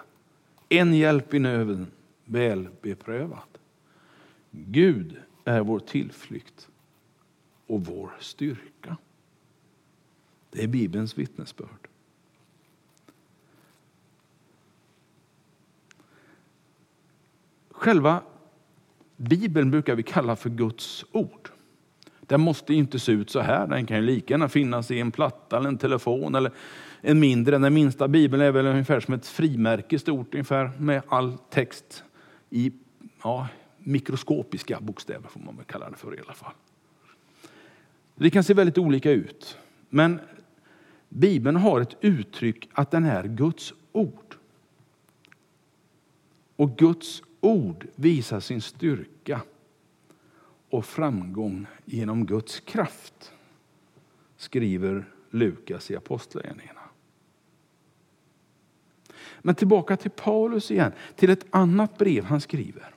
En 0.69 0.93
hjälp 0.93 1.33
i 1.33 1.39
nöden, 1.39 1.87
väl 2.25 2.67
beprövad. 2.81 3.57
Gud 4.51 5.17
är 5.45 5.61
vår 5.61 5.79
tillflykt 5.79 6.69
och 7.67 7.85
vår 7.85 8.11
styrka. 8.19 8.97
Det 10.49 10.63
är 10.63 10.67
Bibelns 10.67 11.17
vittnesbörd. 11.17 11.87
Själva 17.69 18.21
Bibeln 19.17 19.71
brukar 19.71 19.95
vi 19.95 20.03
kalla 20.03 20.35
för 20.35 20.49
Guds 20.49 21.05
ord. 21.11 21.49
Den 22.27 22.41
måste 22.41 22.73
inte 22.73 22.99
se 22.99 23.11
ut 23.11 23.29
så 23.29 23.39
här. 23.39 23.67
Den 23.67 23.85
kan 23.85 23.97
ju 23.97 24.03
lika 24.03 24.33
gärna 24.33 24.49
finnas 24.49 24.91
i 24.91 24.99
en 24.99 25.11
platta 25.11 25.57
eller 25.57 25.69
en 25.69 25.77
telefon 25.77 26.35
eller 26.35 26.51
en 27.01 27.19
mindre. 27.19 27.57
Den 27.57 27.73
minsta 27.73 28.07
bibeln 28.07 28.43
är 28.43 28.51
väl 28.51 28.65
ungefär 28.65 28.99
som 28.99 29.13
ett 29.13 29.27
frimärke 29.27 29.99
stort 29.99 30.33
ungefär 30.33 30.71
med 30.77 31.01
all 31.07 31.37
text 31.49 32.03
i 32.49 32.71
ja, 33.23 33.47
mikroskopiska 33.79 34.79
bokstäver 34.81 35.29
får 35.29 35.39
man 35.39 35.55
väl 35.55 35.65
kalla 35.65 35.89
det 35.89 35.97
för 35.97 36.15
i 36.15 36.19
alla 36.19 36.33
fall. 36.33 36.53
Det 38.15 38.29
kan 38.29 38.43
se 38.43 38.53
väldigt 38.53 38.77
olika 38.77 39.11
ut. 39.11 39.57
Men 39.89 40.19
Bibeln 41.09 41.57
har 41.57 41.81
ett 41.81 41.95
uttryck 42.01 42.69
att 42.73 42.91
den 42.91 43.05
är 43.05 43.23
Guds 43.23 43.73
ord. 43.91 44.35
Och 46.55 46.77
Guds 46.77 47.23
ord 47.41 47.87
visar 47.95 48.39
sin 48.39 48.61
styrka 48.61 49.41
och 50.75 50.85
framgång 50.85 51.65
genom 51.85 52.25
Guds 52.25 52.59
kraft, 52.59 53.33
skriver 54.37 55.05
Lukas 55.29 55.91
i 55.91 55.95
Apostlagärningarna. 55.95 56.81
Men 59.41 59.55
tillbaka 59.55 59.97
till 59.97 60.11
Paulus 60.11 60.71
igen, 60.71 60.91
till 61.15 61.29
ett 61.29 61.45
annat 61.49 61.97
brev 61.97 62.23
han 62.23 62.41
skriver. 62.41 62.95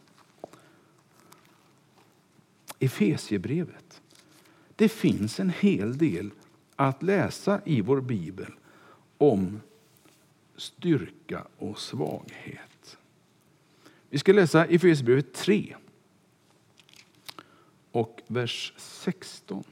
Efesiebrevet. 2.78 4.02
Det 4.76 4.88
finns 4.88 5.40
en 5.40 5.50
hel 5.50 5.99
del 5.99 6.30
att 6.76 7.02
läsa 7.02 7.61
i 7.64 7.80
vår 7.80 8.00
bibel 8.00 8.52
om 9.18 9.61
styrka 10.56 11.47
och 11.58 11.78
svaghet. 11.78 12.99
Vi 14.11 14.18
ska 14.18 14.32
läsa 14.32 14.64
Efesierbrevet 14.64 15.35
3 15.35 15.76
och 17.92 18.23
vers 18.26 18.73
16. 18.76 19.64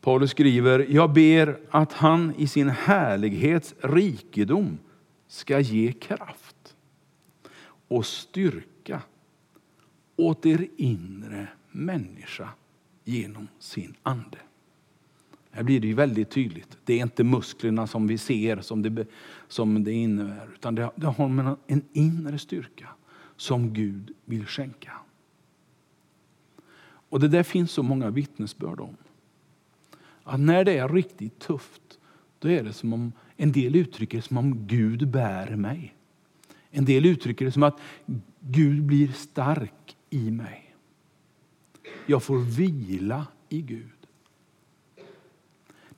Paulus 0.00 0.30
skriver, 0.30 0.86
jag 0.90 1.12
ber 1.12 1.60
att 1.70 1.92
han 1.92 2.34
i 2.34 2.46
sin 2.46 2.68
härlighets 2.68 3.74
rikedom 3.80 4.78
ska 5.26 5.60
ge 5.60 5.92
kraft 5.92 6.76
och 7.88 8.06
styrka 8.06 9.02
åt 10.16 10.46
er 10.46 10.68
inre 10.76 11.48
människa 11.70 12.48
genom 13.04 13.48
sin 13.58 13.94
ande. 14.02 14.38
Här 15.50 15.62
blir 15.62 15.80
det 15.80 15.86
ju 15.86 15.94
väldigt 15.94 16.30
tydligt. 16.30 16.78
Det 16.84 16.94
är 16.94 17.02
inte 17.02 17.24
musklerna 17.24 17.86
som 17.86 18.06
vi 18.06 18.18
ser 18.18 18.60
som 18.60 18.82
det, 18.82 19.06
som 19.48 19.84
det 19.84 19.92
innebär, 19.92 20.48
utan 20.54 20.74
det, 20.74 20.90
det 20.96 21.06
har 21.06 21.56
en 21.66 21.82
inre 21.92 22.38
styrka 22.38 22.88
som 23.38 23.72
Gud 23.72 24.10
vill 24.24 24.46
skänka. 24.46 24.92
Och 27.10 27.20
Det 27.20 27.28
där 27.28 27.42
finns 27.42 27.70
så 27.70 27.82
många 27.82 28.10
vittnesbörd 28.10 28.80
om. 28.80 28.96
Att 30.22 30.40
när 30.40 30.64
det 30.64 30.78
är 30.78 30.88
riktigt 30.88 31.38
tufft, 31.38 31.98
då 32.38 32.50
är 32.50 32.64
det 32.64 32.72
som 32.72 32.92
om 32.92 33.12
en 33.36 33.52
del 33.52 33.76
uttrycker 33.76 34.18
det 34.18 34.22
som 34.22 34.38
om 34.38 34.66
Gud 34.66 35.08
bär 35.08 35.56
mig. 35.56 35.94
En 36.70 36.84
del 36.84 37.06
uttrycker 37.06 37.44
det 37.44 37.52
som 37.52 37.62
att 37.62 37.80
Gud 38.40 38.82
blir 38.82 39.12
stark 39.12 39.96
i 40.10 40.30
mig. 40.30 40.74
Jag 42.06 42.22
får 42.22 42.38
vila 42.38 43.26
i 43.48 43.62
Gud. 43.62 44.06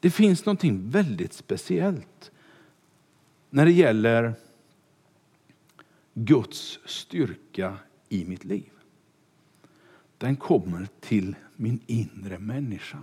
Det 0.01 0.11
finns 0.11 0.47
något 0.47 0.65
väldigt 0.65 1.33
speciellt 1.33 2.31
när 3.51 3.65
det 3.65 3.73
gäller 3.73 4.35
Guds 6.15 6.79
styrka 6.85 7.79
i 8.09 8.25
mitt 8.25 8.45
liv. 8.45 8.71
Den 10.19 10.37
kommer 10.37 10.89
till 11.01 11.37
min 11.57 11.81
inre 11.87 12.39
människa. 12.39 12.99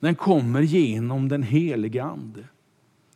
Den 0.00 0.14
kommer 0.14 0.60
genom 0.60 1.28
den 1.28 1.42
heliga 1.42 2.04
Ande. 2.04 2.44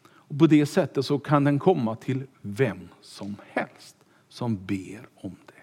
Och 0.07 0.38
på 0.38 0.47
det 0.47 0.66
sättet 0.66 1.07
så 1.07 1.19
kan 1.19 1.45
den 1.45 1.59
komma 1.59 1.97
till 1.97 2.26
vem 2.40 2.88
som 3.00 3.37
helst 3.49 3.97
som 4.28 4.66
ber 4.66 5.09
om 5.14 5.37
det. 5.47 5.62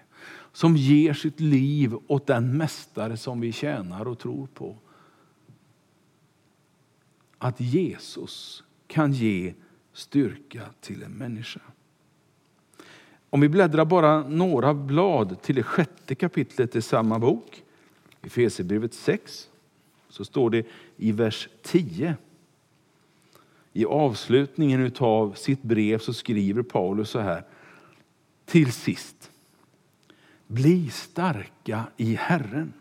Som 0.52 0.76
ger 0.76 1.14
sitt 1.14 1.40
liv 1.40 1.94
åt 2.06 2.26
den 2.26 2.56
mästare 2.56 3.16
som 3.16 3.40
vi 3.40 3.52
tjänar 3.52 4.08
och 4.08 4.18
tror 4.18 4.46
på. 4.46 4.76
Att 7.38 7.60
Jesus 7.60 8.64
kan 8.86 9.12
ge 9.12 9.54
styrka 9.92 10.62
till 10.80 11.02
en 11.02 11.12
människa. 11.12 11.60
Om 13.34 13.40
vi 13.40 13.48
bläddrar 13.48 13.84
bara 13.84 14.28
några 14.28 14.74
blad 14.74 15.42
till 15.42 15.54
det 15.54 15.62
sjätte 15.62 16.14
kapitlet 16.14 16.76
i 16.76 16.82
samma 16.82 17.18
bok, 17.18 17.62
i 18.22 18.26
Efesierbrevet 18.26 18.94
6, 18.94 19.48
så 20.08 20.24
står 20.24 20.50
det 20.50 20.66
i 20.96 21.12
vers 21.12 21.48
10. 21.62 22.16
I 23.72 23.84
avslutningen 23.84 24.92
av 24.98 25.34
sitt 25.34 25.62
brev 25.62 25.98
så 25.98 26.14
skriver 26.14 26.62
Paulus 26.62 27.10
så 27.10 27.18
här. 27.18 27.44
Till 28.44 28.72
sist, 28.72 29.30
bli 30.46 30.90
starka 30.90 31.84
i 31.96 32.14
Herren 32.14 32.72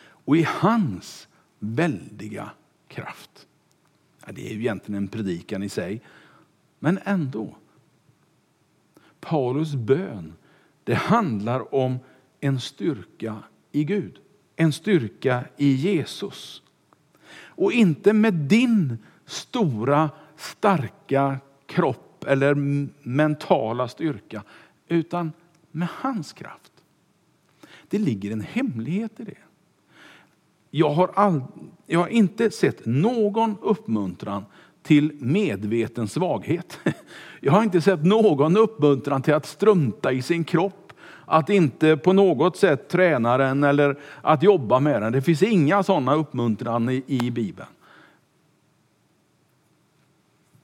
och 0.00 0.36
i 0.36 0.46
hans 0.48 1.28
väldiga 1.58 2.50
kraft. 2.88 3.46
Ja, 4.26 4.32
det 4.32 4.46
är 4.46 4.54
ju 4.54 4.60
egentligen 4.60 5.02
en 5.02 5.08
predikan 5.08 5.62
i 5.62 5.68
sig, 5.68 6.00
men 6.78 6.98
ändå. 7.04 7.56
Paulus 9.24 9.74
bön, 9.74 10.32
det 10.84 10.94
handlar 10.94 11.74
om 11.74 11.98
en 12.40 12.60
styrka 12.60 13.36
i 13.72 13.84
Gud. 13.84 14.18
En 14.56 14.72
styrka 14.72 15.44
i 15.56 15.74
Jesus. 15.74 16.62
Och 17.34 17.72
inte 17.72 18.12
med 18.12 18.34
din 18.34 18.98
stora, 19.26 20.10
starka 20.36 21.38
kropp 21.66 22.24
eller 22.24 22.54
mentala 23.08 23.88
styrka, 23.88 24.42
utan 24.88 25.32
med 25.70 25.88
hans 25.90 26.32
kraft. 26.32 26.72
Det 27.88 27.98
ligger 27.98 28.30
en 28.30 28.40
hemlighet 28.40 29.20
i 29.20 29.24
det. 29.24 29.36
Jag 30.70 30.90
har, 30.90 31.10
all, 31.14 31.42
jag 31.86 32.00
har 32.00 32.08
inte 32.08 32.50
sett 32.50 32.86
någon 32.86 33.56
uppmuntran 33.62 34.44
till 34.84 35.12
medveten 35.18 36.08
svaghet. 36.08 36.78
Jag 37.40 37.52
har 37.52 37.62
inte 37.62 37.80
sett 37.80 38.04
någon 38.04 38.56
uppmuntran 38.56 39.22
till 39.22 39.34
att 39.34 39.46
strunta 39.46 40.12
i 40.12 40.22
sin 40.22 40.44
kropp, 40.44 40.92
att 41.24 41.50
inte 41.50 41.96
på 41.96 42.12
något 42.12 42.56
sätt 42.56 42.88
träna 42.88 43.36
den 43.38 43.64
eller 43.64 43.98
att 44.22 44.42
jobba 44.42 44.80
med 44.80 45.02
den. 45.02 45.12
Det 45.12 45.22
finns 45.22 45.42
inga 45.42 45.82
sådana 45.82 46.14
uppmuntran 46.14 46.88
i, 46.88 47.04
i 47.06 47.30
Bibeln. 47.30 47.68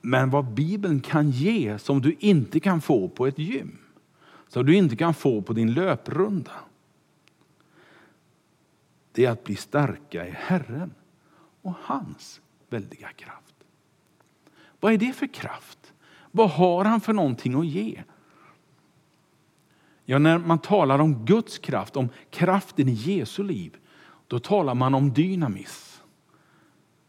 Men 0.01 0.31
vad 0.31 0.45
Bibeln 0.45 1.01
kan 1.01 1.31
ge 1.31 1.79
som 1.79 2.01
du 2.01 2.17
inte 2.19 2.61
kan 2.61 2.81
få 2.81 3.09
på 3.09 3.27
ett 3.27 3.39
gym, 3.39 3.79
som 4.49 4.67
du 4.67 4.75
inte 4.75 4.97
kan 4.97 5.15
få 5.15 5.43
på 5.43 5.53
din 5.53 5.73
löprunda, 5.73 6.53
det 9.13 9.25
är 9.25 9.31
att 9.31 9.45
bli 9.45 9.57
starka 9.57 10.27
i 10.27 10.31
Herren 10.31 10.95
och 11.63 11.75
hans 11.83 12.41
väldiga 12.69 13.09
kraft. 13.09 13.50
Vad 14.81 14.93
är 14.93 14.99
det 14.99 15.13
för 15.13 15.27
kraft? 15.27 15.93
Vad 16.31 16.51
har 16.51 16.85
han 16.85 17.01
för 17.01 17.13
någonting 17.13 17.55
att 17.55 17.67
ge? 17.67 18.03
Ja, 20.05 20.19
när 20.19 20.39
man 20.39 20.59
talar 20.59 20.99
om 20.99 21.25
Guds 21.25 21.59
kraft, 21.59 21.97
om 21.97 22.09
kraften 22.31 22.89
i 22.89 22.93
Jesu 22.93 23.43
liv, 23.43 23.77
då 24.27 24.39
talar 24.39 24.75
man 24.75 24.95
om 24.95 25.13
dynamis. 25.13 26.03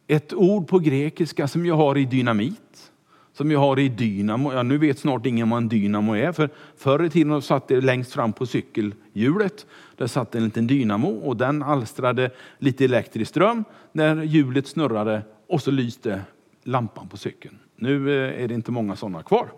Ett 0.07 0.33
ord 0.33 0.67
på 0.67 0.79
grekiska 0.79 1.47
som 1.47 1.65
jag 1.65 1.75
har 1.75 1.97
i 1.97 2.05
dynamit, 2.05 2.91
som 3.33 3.51
jag 3.51 3.59
har 3.59 3.79
i 3.79 3.89
dynamo. 3.89 4.53
Ja, 4.53 4.63
nu 4.63 4.77
vet 4.77 4.99
snart 4.99 5.25
ingen 5.25 5.49
vad 5.49 5.57
en 5.57 5.69
dynamo 5.69 6.13
är, 6.13 6.31
för 6.31 6.49
förr 6.77 7.03
i 7.03 7.09
tiden 7.09 7.41
satt 7.41 7.67
det 7.67 7.81
längst 7.81 8.13
fram 8.13 8.33
på 8.33 8.45
cykelhjulet. 8.45 9.65
Där 9.97 10.07
satt 10.07 10.35
en 10.35 10.43
liten 10.43 10.67
dynamo 10.67 11.09
och 11.09 11.37
den 11.37 11.63
alstrade 11.63 12.29
lite 12.57 12.85
elektrisk 12.85 13.29
ström 13.29 13.63
när 13.91 14.23
hjulet 14.23 14.67
snurrade 14.67 15.21
och 15.47 15.61
så 15.61 15.71
lyste 15.71 16.21
lampan 16.63 17.07
på 17.07 17.17
cykeln. 17.17 17.59
Nu 17.75 18.25
eh, 18.25 18.43
är 18.43 18.47
det 18.47 18.53
inte 18.53 18.71
många 18.71 18.95
sådana 18.95 19.23
kvar. 19.23 19.51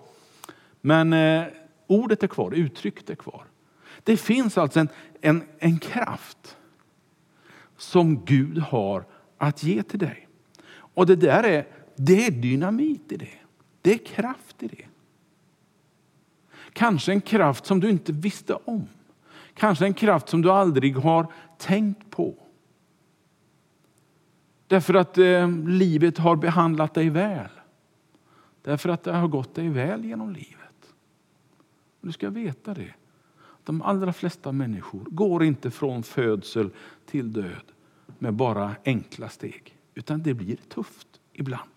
Men 0.82 1.14
eh, 1.14 1.44
ordet 1.88 2.24
är 2.24 2.28
kvar, 2.28 2.52
uttrycket 2.52 3.10
är 3.10 3.16
kvar. 3.16 3.46
Det 4.04 4.18
finns 4.18 4.58
alltså 4.58 4.80
en, 4.80 4.90
en, 5.22 5.44
en 5.60 5.80
kraft 5.80 6.58
som 7.78 8.26
Gud 8.26 8.58
har 8.58 9.06
att 9.38 9.64
ge 9.64 9.84
till 9.84 10.00
dig. 10.00 10.28
Och 10.74 11.06
det 11.06 11.16
där 11.16 11.44
är, 11.44 11.68
det 11.96 12.26
är 12.26 12.32
dynamit 12.32 13.12
i 13.12 13.18
det. 13.18 13.38
Det 13.82 13.94
är 13.94 13.98
kraft 13.98 14.64
i 14.64 14.68
det. 14.68 14.86
Kanske 16.74 17.12
en 17.12 17.22
kraft 17.22 17.66
som 17.66 17.80
du 17.80 17.90
inte 17.90 18.12
visste 18.12 18.54
om. 18.54 18.88
Kanske 19.54 19.86
en 19.86 19.94
kraft 19.94 20.30
som 20.30 20.42
du 20.42 20.52
aldrig 20.52 20.98
har 20.98 21.28
tänkt 21.58 22.10
på. 22.10 22.36
Därför 24.74 24.94
att 24.94 25.18
eh, 25.18 25.50
livet 25.68 26.18
har 26.18 26.36
behandlat 26.36 26.94
dig 26.94 27.10
väl. 27.10 27.50
Därför 28.62 28.90
att 28.90 29.04
det 29.04 29.12
har 29.12 29.28
gått 29.28 29.56
dig 29.56 29.70
väl 29.70 30.06
genom 30.06 30.30
livet. 30.32 30.94
Du 32.02 32.12
ska 32.12 32.30
veta 32.30 32.74
det. 32.74 32.94
De 33.64 33.82
allra 33.82 34.14
flesta 34.14 34.52
människor 34.52 35.04
går 35.08 35.44
inte 35.44 35.72
från 35.72 36.04
födsel 36.04 36.70
till 37.06 37.34
död 37.34 37.72
med 38.20 38.34
bara 38.34 38.76
enkla 38.86 39.30
steg. 39.30 39.78
Utan 39.94 40.24
det 40.24 40.34
blir 40.34 40.56
tufft 40.56 41.08
ibland. 41.34 41.72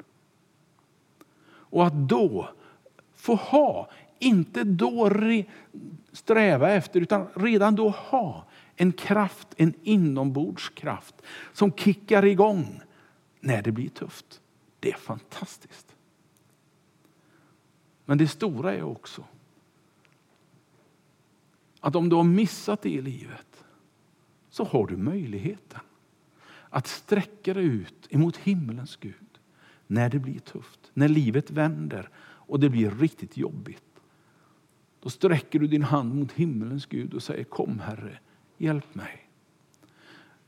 Och 1.49 1.87
att 1.87 2.09
då 2.09 2.49
få 3.15 3.35
ha, 3.35 3.91
inte 4.19 4.65
då 4.65 5.11
sträva 6.13 6.71
efter, 6.71 7.01
utan 7.01 7.27
redan 7.35 7.75
då 7.75 7.89
ha 7.89 8.47
en 8.77 8.93
kraft, 8.93 9.49
en 9.57 9.75
inombordskraft 9.83 11.15
som 11.53 11.73
kickar 11.73 12.25
igång 12.25 12.81
när 13.47 13.63
det 13.63 13.73
blir 13.73 13.89
tufft. 13.89 14.41
Det 14.81 14.93
är 14.93 14.97
fantastiskt. 14.97 15.97
Men 18.05 18.19
det 18.19 18.29
stora 18.29 18.75
är 18.75 18.83
också 18.83 19.25
att 21.81 21.97
om 21.97 22.09
du 22.09 22.17
har 22.17 22.25
missat 22.25 22.83
det 22.83 22.91
i 22.91 23.03
livet 23.03 23.65
så 24.51 24.65
har 24.65 24.87
du 24.87 24.97
möjligheten 24.97 25.81
att 26.71 26.87
sträcka 26.87 27.55
dig 27.55 27.65
ut 27.65 28.07
emot 28.11 28.37
himmelens 28.37 28.97
Gud 28.97 29.39
när 29.87 30.11
det 30.11 30.19
blir 30.19 30.39
tufft, 30.39 30.91
när 30.95 31.09
livet 31.09 31.51
vänder 31.51 32.09
och 32.19 32.61
det 32.61 32.71
blir 32.71 32.91
riktigt 32.91 33.37
jobbigt. 33.37 34.01
Då 35.01 35.11
sträcker 35.11 35.59
du 35.59 35.67
din 35.67 35.83
hand 35.83 36.15
mot 36.15 36.33
himmelens 36.33 36.87
Gud 36.87 37.15
och 37.15 37.23
säger 37.23 37.45
kom 37.45 37.79
Herre, 37.79 38.19
hjälp 38.59 38.95
mig. 38.95 39.29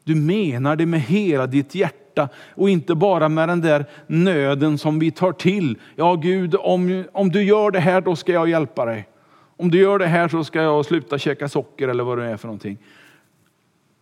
Du 0.05 0.15
menar 0.15 0.77
det 0.77 0.87
med 0.87 1.01
hela 1.01 1.47
ditt 1.47 1.75
hjärta 1.75 2.08
och 2.55 2.71
inte 2.71 2.95
bara 2.95 3.29
med 3.29 3.49
den 3.49 3.61
där 3.61 3.85
nöden 4.07 4.79
som 4.79 4.99
vi 4.99 5.11
tar 5.11 5.33
till. 5.33 5.79
Ja 5.97 6.15
Gud, 6.15 6.55
om, 6.55 7.05
om 7.13 7.29
du 7.29 7.43
gör 7.43 7.71
det 7.71 7.81
här 7.81 8.01
då 8.01 8.17
ska 8.17 8.33
jag 8.33 8.49
hjälpa 8.49 8.85
dig. 8.85 9.09
Om 9.57 9.71
du 9.71 9.79
gör 9.79 9.99
det 9.99 10.07
här 10.07 10.29
så 10.29 10.45
ska 10.45 10.63
jag 10.63 10.87
sluta 10.87 11.19
käka 11.19 11.49
socker 11.49 11.89
eller 11.89 12.05
vad 12.05 12.19
det 12.19 12.25
är 12.25 12.37
för 12.37 12.49
någonting. 12.49 12.79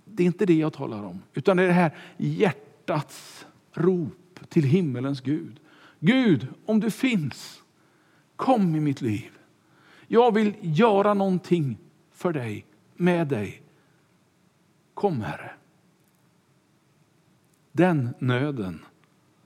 Det 0.04 0.22
är 0.22 0.26
inte 0.26 0.46
det 0.46 0.54
jag 0.54 0.72
talar 0.72 1.04
om, 1.04 1.22
utan 1.34 1.56
det 1.56 1.62
är 1.62 1.66
det 1.66 1.72
här 1.72 1.90
hjärtats 2.16 3.46
rop 3.72 4.40
till 4.48 4.64
himmelens 4.64 5.20
Gud. 5.20 5.60
Gud, 6.00 6.46
om 6.66 6.80
du 6.80 6.90
finns, 6.90 7.62
kom 8.36 8.76
i 8.76 8.80
mitt 8.80 9.00
liv. 9.00 9.30
Jag 10.08 10.34
vill 10.34 10.54
göra 10.60 11.14
någonting 11.14 11.78
för 12.12 12.32
dig, 12.32 12.66
med 12.94 13.26
dig. 13.26 13.62
Kom 14.94 15.20
Herre. 15.20 15.50
Den 17.76 18.14
nöden 18.18 18.84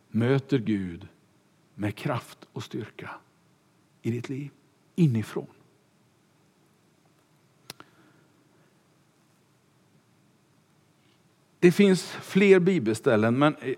möter 0.08 0.58
Gud 0.58 1.08
med 1.74 1.96
kraft 1.96 2.38
och 2.52 2.62
styrka 2.62 3.10
i 4.02 4.10
ditt 4.10 4.28
liv, 4.28 4.50
inifrån. 4.94 5.46
Det 11.58 11.72
finns 11.72 12.02
fler 12.02 12.60
bibelställen, 12.60 13.38
men 13.38 13.56
eh, 13.60 13.74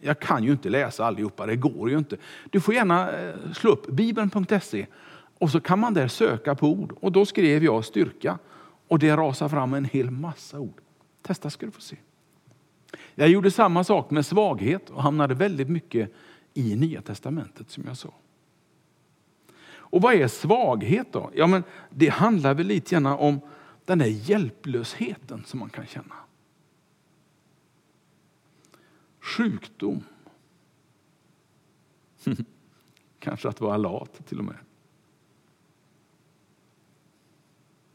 jag 0.00 0.20
kan 0.20 0.44
ju 0.44 0.52
inte 0.52 0.68
läsa 0.68 1.04
allihopa, 1.04 1.46
det 1.46 1.56
går 1.56 1.90
ju 1.90 1.98
inte. 1.98 2.16
Du 2.50 2.60
får 2.60 2.74
gärna 2.74 3.12
eh, 3.12 3.52
slå 3.52 3.70
upp 3.70 3.86
bibeln.se 3.86 4.86
och 5.38 5.50
så 5.50 5.60
kan 5.60 5.78
man 5.78 5.94
där 5.94 6.08
söka 6.08 6.54
på 6.54 6.68
ord. 6.68 6.92
Och 7.00 7.12
då 7.12 7.26
skrev 7.26 7.64
jag 7.64 7.84
styrka 7.84 8.38
och 8.88 8.98
det 8.98 9.16
rasar 9.16 9.48
fram 9.48 9.74
en 9.74 9.84
hel 9.84 10.10
massa 10.10 10.60
ord. 10.60 10.80
Testa 11.22 11.50
ska 11.50 11.66
du 11.66 11.72
få 11.72 11.80
se. 11.80 11.96
Jag 13.20 13.28
gjorde 13.28 13.50
samma 13.50 13.84
sak 13.84 14.10
med 14.10 14.26
svaghet 14.26 14.90
och 14.90 15.02
hamnade 15.02 15.34
väldigt 15.34 15.68
mycket 15.68 16.12
i 16.54 16.76
Nya 16.76 17.02
Testamentet 17.02 17.70
som 17.70 17.84
jag 17.86 17.96
sa. 17.96 18.14
Och 19.72 20.02
vad 20.02 20.14
är 20.14 20.28
svaghet 20.28 21.12
då? 21.12 21.30
Ja, 21.34 21.46
men 21.46 21.62
det 21.90 22.08
handlar 22.08 22.54
väl 22.54 22.66
lite 22.66 22.90
grann 22.90 23.06
om 23.06 23.40
den 23.84 23.98
där 23.98 24.06
hjälplösheten 24.06 25.44
som 25.46 25.60
man 25.60 25.70
kan 25.70 25.86
känna 25.86 26.14
sjukdom. 29.20 30.04
Kanske 33.18 33.48
att 33.48 33.60
vara 33.60 33.76
lat 33.76 34.26
till 34.26 34.38
och 34.38 34.44
med. 34.44 34.58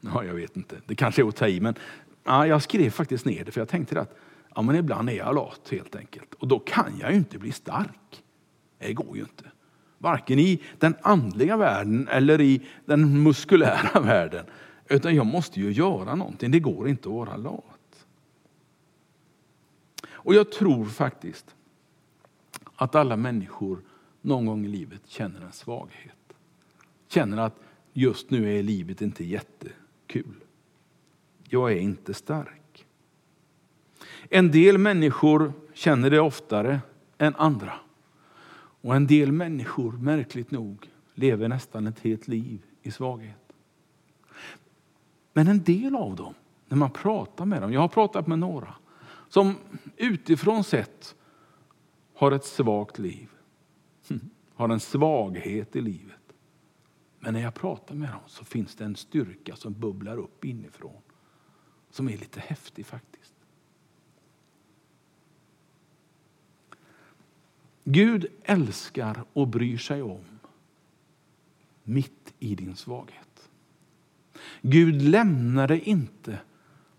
Ja, 0.00 0.24
jag 0.24 0.34
vet 0.34 0.56
inte. 0.56 0.80
Det 0.86 0.94
kanske 0.94 1.22
är 1.22 1.28
att 1.28 1.36
ta 1.36 1.48
i, 1.48 1.60
men 1.60 1.74
ja, 2.24 2.46
jag 2.46 2.62
skrev 2.62 2.90
faktiskt 2.90 3.24
ner 3.24 3.44
det 3.44 3.52
för 3.52 3.60
jag 3.60 3.68
tänkte 3.68 4.00
att 4.00 4.16
ja, 4.56 4.62
men 4.62 4.76
ibland 4.76 5.10
är 5.10 5.14
jag 5.14 5.34
lat 5.34 5.68
helt 5.70 5.96
enkelt. 5.96 6.34
Och 6.34 6.48
då 6.48 6.58
kan 6.58 6.98
jag 7.00 7.10
ju 7.10 7.16
inte 7.16 7.38
bli 7.38 7.52
stark. 7.52 8.22
Det 8.78 8.92
går 8.92 9.16
ju 9.16 9.22
inte. 9.22 9.44
Varken 9.98 10.38
i 10.38 10.62
den 10.78 10.94
andliga 11.02 11.56
världen 11.56 12.08
eller 12.08 12.40
i 12.40 12.66
den 12.84 13.22
muskulära 13.22 14.00
världen. 14.04 14.46
Utan 14.88 15.14
jag 15.14 15.26
måste 15.26 15.60
ju 15.60 15.72
göra 15.72 16.14
någonting. 16.14 16.50
Det 16.50 16.60
går 16.60 16.88
inte 16.88 17.08
att 17.08 17.14
vara 17.14 17.36
lat. 17.36 18.06
Och 20.08 20.34
jag 20.34 20.52
tror 20.52 20.84
faktiskt 20.84 21.54
att 22.76 22.94
alla 22.94 23.16
människor 23.16 23.80
någon 24.20 24.46
gång 24.46 24.64
i 24.64 24.68
livet 24.68 25.02
känner 25.06 25.40
en 25.40 25.52
svaghet. 25.52 26.12
Känner 27.08 27.36
att 27.36 27.60
just 27.92 28.30
nu 28.30 28.58
är 28.58 28.62
livet 28.62 29.02
inte 29.02 29.24
jättekul. 29.24 30.44
Jag 31.48 31.72
är 31.72 31.76
inte 31.76 32.14
stark. 32.14 32.65
En 34.30 34.50
del 34.50 34.78
människor 34.78 35.52
känner 35.74 36.10
det 36.10 36.20
oftare 36.20 36.80
än 37.18 37.34
andra. 37.34 37.72
Och 38.80 38.96
en 38.96 39.06
del 39.06 39.32
människor, 39.32 39.92
märkligt 39.92 40.50
nog, 40.50 40.90
lever 41.14 41.48
nästan 41.48 41.86
ett 41.86 42.00
helt 42.00 42.28
liv 42.28 42.62
i 42.82 42.90
svaghet. 42.90 43.52
Men 45.32 45.48
en 45.48 45.62
del 45.62 45.96
av 45.96 46.16
dem, 46.16 46.34
när 46.68 46.76
man 46.76 46.90
pratar 46.90 47.44
med 47.44 47.62
dem, 47.62 47.72
jag 47.72 47.80
har 47.80 47.88
pratat 47.88 48.26
med 48.26 48.38
några, 48.38 48.74
som 49.28 49.54
utifrån 49.96 50.64
sett 50.64 51.14
har 52.14 52.32
ett 52.32 52.44
svagt 52.44 52.98
liv. 52.98 53.28
Har 54.54 54.68
en 54.68 54.80
svaghet 54.80 55.76
i 55.76 55.80
livet. 55.80 56.32
Men 57.18 57.34
när 57.34 57.40
jag 57.40 57.54
pratar 57.54 57.94
med 57.94 58.08
dem 58.08 58.20
så 58.26 58.44
finns 58.44 58.74
det 58.74 58.84
en 58.84 58.96
styrka 58.96 59.56
som 59.56 59.72
bubblar 59.72 60.16
upp 60.16 60.44
inifrån. 60.44 61.02
Som 61.90 62.08
är 62.08 62.16
lite 62.16 62.40
häftig 62.40 62.86
faktiskt. 62.86 63.35
Gud 67.88 68.26
älskar 68.44 69.24
och 69.32 69.48
bryr 69.48 69.78
sig 69.78 70.02
om 70.02 70.24
mitt 71.84 72.34
i 72.38 72.54
din 72.54 72.76
svaghet. 72.76 73.48
Gud 74.62 75.02
lämnar 75.02 75.68
dig 75.68 75.80
inte 75.80 76.38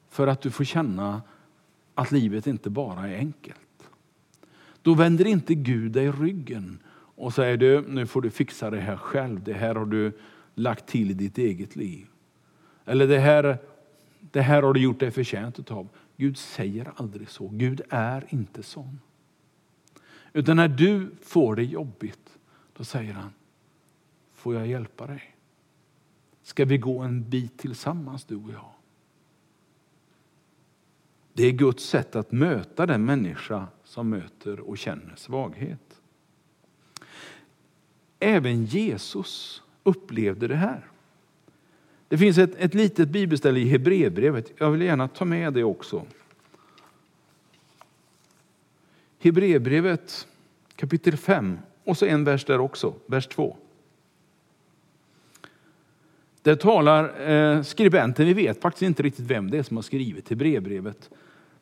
för 0.09 0.27
att 0.27 0.41
du 0.41 0.51
får 0.51 0.63
känna 0.63 1.21
att 1.95 2.11
livet 2.11 2.47
inte 2.47 2.69
bara 2.69 3.09
är 3.09 3.17
enkelt. 3.17 3.89
Då 4.81 4.93
vänder 4.93 5.27
inte 5.27 5.55
Gud 5.55 5.91
dig 5.91 6.11
ryggen 6.11 6.79
och 6.89 7.33
säger 7.33 7.57
du, 7.57 7.81
nu 7.87 8.07
får 8.07 8.21
du 8.21 8.29
fixa 8.29 8.69
det 8.69 8.79
här 8.79 8.97
själv. 8.97 9.43
Det 9.43 9.53
här 9.53 9.75
har 9.75 9.85
du 9.85 10.19
lagt 10.55 10.87
till 10.87 11.11
i 11.11 11.13
ditt 11.13 11.37
eget 11.37 11.75
liv. 11.75 12.07
Eller 12.85 13.07
det 13.07 13.19
här, 13.19 13.57
det 14.19 14.41
här 14.41 14.63
har 14.63 14.73
du 14.73 14.79
gjort 14.79 14.99
dig 14.99 15.11
förtjänt 15.11 15.71
av. 15.71 15.89
Gud 16.17 16.37
säger 16.37 16.91
aldrig 16.95 17.29
så. 17.29 17.47
Gud 17.47 17.81
är 17.89 18.25
inte 18.29 18.63
sån. 18.63 18.99
Utan 20.37 20.57
när 20.57 20.67
du 20.67 21.11
får 21.21 21.55
det 21.55 21.63
jobbigt, 21.63 22.37
då 22.73 22.83
säger 22.83 23.13
han, 23.13 23.33
får 24.33 24.55
jag 24.55 24.67
hjälpa 24.67 25.07
dig? 25.07 25.35
Ska 26.43 26.65
vi 26.65 26.77
gå 26.77 26.99
en 26.99 27.29
bit 27.29 27.57
tillsammans 27.57 28.25
du 28.25 28.35
och 28.35 28.51
jag? 28.51 28.71
Det 31.33 31.43
är 31.43 31.51
Guds 31.51 31.83
sätt 31.83 32.15
att 32.15 32.31
möta 32.31 32.85
den 32.85 33.05
människa 33.05 33.67
som 33.83 34.09
möter 34.09 34.59
och 34.59 34.77
känner 34.77 35.15
svaghet. 35.15 36.01
Även 38.19 38.65
Jesus 38.65 39.63
upplevde 39.83 40.47
det 40.47 40.55
här. 40.55 40.87
Det 42.07 42.17
finns 42.17 42.37
ett, 42.37 42.55
ett 42.55 42.73
litet 42.73 43.09
bibelställe 43.09 43.59
i 43.59 43.65
Hebreerbrevet. 43.65 44.51
Jag 44.57 44.71
vill 44.71 44.81
gärna 44.81 45.07
ta 45.07 45.25
med 45.25 45.53
det 45.53 45.63
också. 45.63 46.05
Hebreerbrevet 49.19 50.27
kapitel 50.75 51.17
5 51.17 51.59
och 51.83 51.97
så 51.97 52.05
en 52.05 52.23
vers 52.23 52.45
där 52.45 52.59
också, 52.59 52.93
vers 53.05 53.27
2. 53.27 53.57
Där 56.41 56.55
talar 56.55 57.29
eh, 57.31 57.61
skribenten, 57.61 58.25
vi 58.25 58.33
vet 58.33 58.61
faktiskt 58.61 58.81
inte 58.81 59.03
riktigt 59.03 59.25
vem 59.25 59.51
det 59.51 59.57
är 59.57 59.63
som 59.63 59.77
har 59.77 59.81
skrivit 59.81 60.29
Hebreerbrevet. 60.29 61.09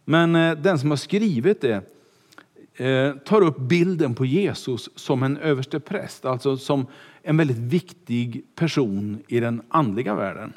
Men 0.06 0.36
eh, 0.36 0.58
den 0.58 0.80
som 0.80 0.90
har 0.90 0.98
skrivit 0.98 1.62
det 1.62 1.82
eh, 2.76 3.16
tar 3.16 3.42
upp 3.42 3.58
bilden 3.58 4.16
på 4.16 4.26
Jesus 4.26 4.90
som 4.96 5.24
en 5.24 5.38
överste 5.38 5.80
präst, 5.80 6.26
alltså 6.26 6.58
som 6.58 6.86
en 7.22 7.38
väldigt 7.38 7.58
viktig 7.58 8.46
person 8.56 9.24
i 9.28 9.40
den 9.40 9.62
andliga 9.70 10.16
världen. 10.16 10.54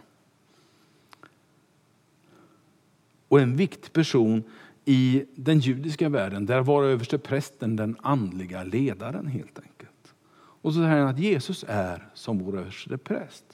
Och 3.28 3.40
en 3.40 3.56
viktig 3.56 3.92
person 3.92 4.42
i 4.88 5.24
den 5.35 5.59
judiska 5.59 6.09
världen, 6.09 6.46
där 6.46 6.61
var 6.61 6.85
överste 6.85 7.18
prästen 7.18 7.77
den 7.77 7.96
andliga 8.03 8.64
ledaren 8.64 9.27
helt 9.27 9.59
enkelt. 9.59 10.14
Och 10.35 10.74
så 10.74 10.81
säger 10.81 10.98
han 10.98 11.09
att 11.09 11.18
Jesus 11.18 11.64
är 11.68 12.09
som 12.14 12.38
vår 12.38 12.59
överste 12.59 12.98
präst. 12.98 13.44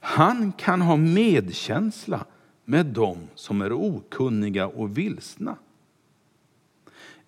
Han 0.00 0.52
kan 0.52 0.80
ha 0.80 0.96
medkänsla 0.96 2.26
med 2.64 2.86
dem 2.86 3.18
som 3.34 3.60
är 3.60 3.72
okunniga 3.72 4.66
och 4.66 4.98
vilsna 4.98 5.56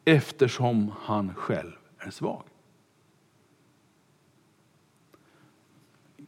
eftersom 0.05 0.93
han 1.01 1.35
själv 1.35 1.77
är 1.99 2.11
svag. 2.11 2.43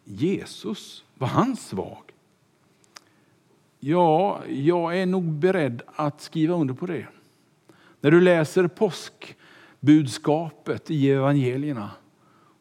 Jesus, 0.04 1.04
var 1.14 1.28
han 1.28 1.56
svag? 1.56 2.12
Ja, 3.80 4.42
jag 4.48 4.98
är 4.98 5.06
nog 5.06 5.24
beredd 5.24 5.82
att 5.86 6.20
skriva 6.20 6.54
under 6.54 6.74
på 6.74 6.86
det. 6.86 7.06
När 8.00 8.10
du 8.10 8.20
läser 8.20 8.68
påskbudskapet 8.68 10.90
i 10.90 11.10
evangelierna 11.10 11.90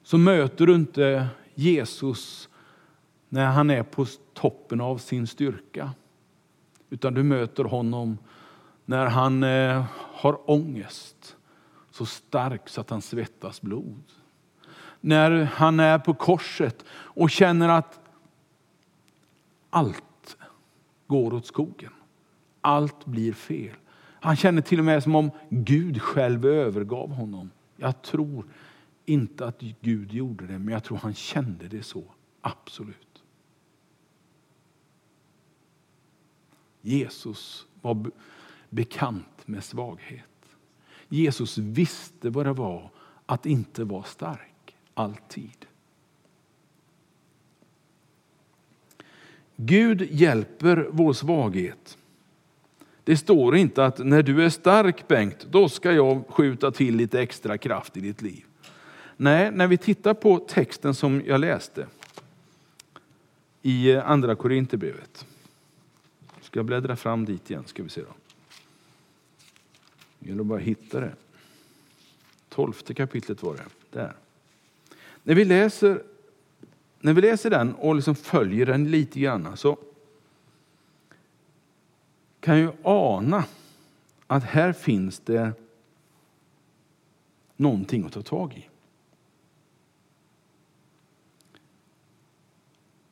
så 0.04 0.18
möter 0.18 0.66
du 0.66 0.76
inte 0.76 1.28
Jesus 1.56 2.50
när 3.30 3.46
han 3.46 3.70
är 3.70 3.84
på 3.84 4.06
toppen 4.34 4.82
av 4.82 4.98
sin 4.98 5.28
styrka. 5.28 5.92
Utan 6.90 7.14
du 7.14 7.24
möter 7.24 7.64
honom 7.64 8.18
när 8.86 9.06
han 9.06 9.44
eh, 9.44 9.86
har 9.96 10.52
ångest 10.52 11.36
så 11.92 12.06
stark 12.06 12.70
så 12.70 12.82
att 12.82 12.90
han 12.90 13.02
svettas 13.02 13.62
blod. 13.62 14.04
När 15.02 15.44
han 15.44 15.80
är 15.80 16.00
på 16.00 16.14
korset 16.14 16.86
och 16.90 17.30
känner 17.30 17.70
att 17.70 18.00
allt 19.70 20.04
går 21.08 21.34
åt 21.34 21.46
skogen. 21.46 21.92
Allt 22.62 23.06
blir 23.06 23.34
fel. 23.34 23.76
Han 24.20 24.36
känner 24.36 24.62
till 24.62 24.80
och 24.80 24.86
med 24.86 25.04
som 25.04 25.16
om 25.16 25.32
Gud 25.50 26.02
själv 26.02 26.46
övergav 26.46 27.12
honom. 27.12 27.52
Jag 27.76 28.02
tror 28.02 28.46
inte 29.06 29.46
att 29.46 29.62
Gud 29.82 30.14
gjorde 30.14 30.48
det, 30.48 30.60
men 30.60 30.74
jag 30.74 30.84
tror 30.84 30.98
han 30.98 31.14
kände 31.14 31.68
det 31.68 31.84
så. 31.84 32.04
Absolut. 32.42 33.24
Jesus 36.82 37.68
var 37.82 38.12
bekant 38.70 39.48
med 39.48 39.64
svaghet. 39.64 40.24
Jesus 41.10 41.58
visste 41.58 42.30
vad 42.30 42.46
det 42.46 42.54
var 42.54 42.92
att 43.26 43.46
inte 43.46 43.84
vara 43.84 44.04
stark, 44.04 44.76
alltid. 44.94 45.66
Gud 49.58 50.08
hjälper 50.12 50.88
vår 50.92 51.14
svaghet. 51.14 51.98
Det 53.04 53.18
står 53.18 53.56
inte 53.56 53.86
att 53.86 53.98
när 53.98 54.24
du 54.24 54.46
är 54.46 54.50
stark 54.50 55.08
Bengt, 55.08 55.48
då 55.52 55.70
ska 55.70 55.92
jag 55.92 56.24
skjuta 56.30 56.72
till 56.72 56.96
lite 56.96 57.22
extra 57.22 57.58
kraft 57.58 57.98
i 57.98 58.00
ditt 58.00 58.22
liv. 58.22 58.46
Nej, 59.18 59.52
när 59.52 59.68
vi 59.68 59.78
tittar 59.78 60.14
på 60.14 60.40
texten 60.40 60.96
som 60.96 61.22
jag 61.26 61.40
läste 61.40 61.88
i 63.62 63.92
eh, 63.92 64.10
andra 64.10 64.36
Korinthierbrevet. 64.36 65.26
Ska 66.42 66.60
jag 66.60 66.66
bläddra 66.66 66.96
fram 66.96 67.26
dit 67.26 67.52
igen 67.52 67.64
ska 67.66 67.84
vi 67.84 67.90
se 67.90 68.02
då. 68.02 68.14
Det 70.20 70.30
gäller 70.30 70.44
bara 70.44 70.60
hitta 70.60 71.00
det. 71.00 71.14
Tolfte 72.50 72.94
kapitlet 72.94 73.44
var 73.44 73.56
det. 73.56 73.66
Där. 73.92 74.14
När 75.24 75.36
vi 75.36 75.46
läser, 75.46 76.04
när 77.08 77.14
vi 77.14 77.22
läser 77.22 77.50
den 77.50 77.76
och 77.76 77.96
liksom 77.96 78.16
följer 78.16 78.66
den 78.66 78.92
lite 78.92 79.20
grann 79.20 79.58
så 79.58 79.78
kan 82.40 82.60
jag 82.60 82.74
ana 82.84 83.46
att 84.28 84.44
här 84.44 84.74
finns 84.74 85.20
det 85.20 85.54
någonting 87.56 88.06
att 88.06 88.12
ta 88.12 88.22
tag 88.22 88.54
i. 88.54 88.70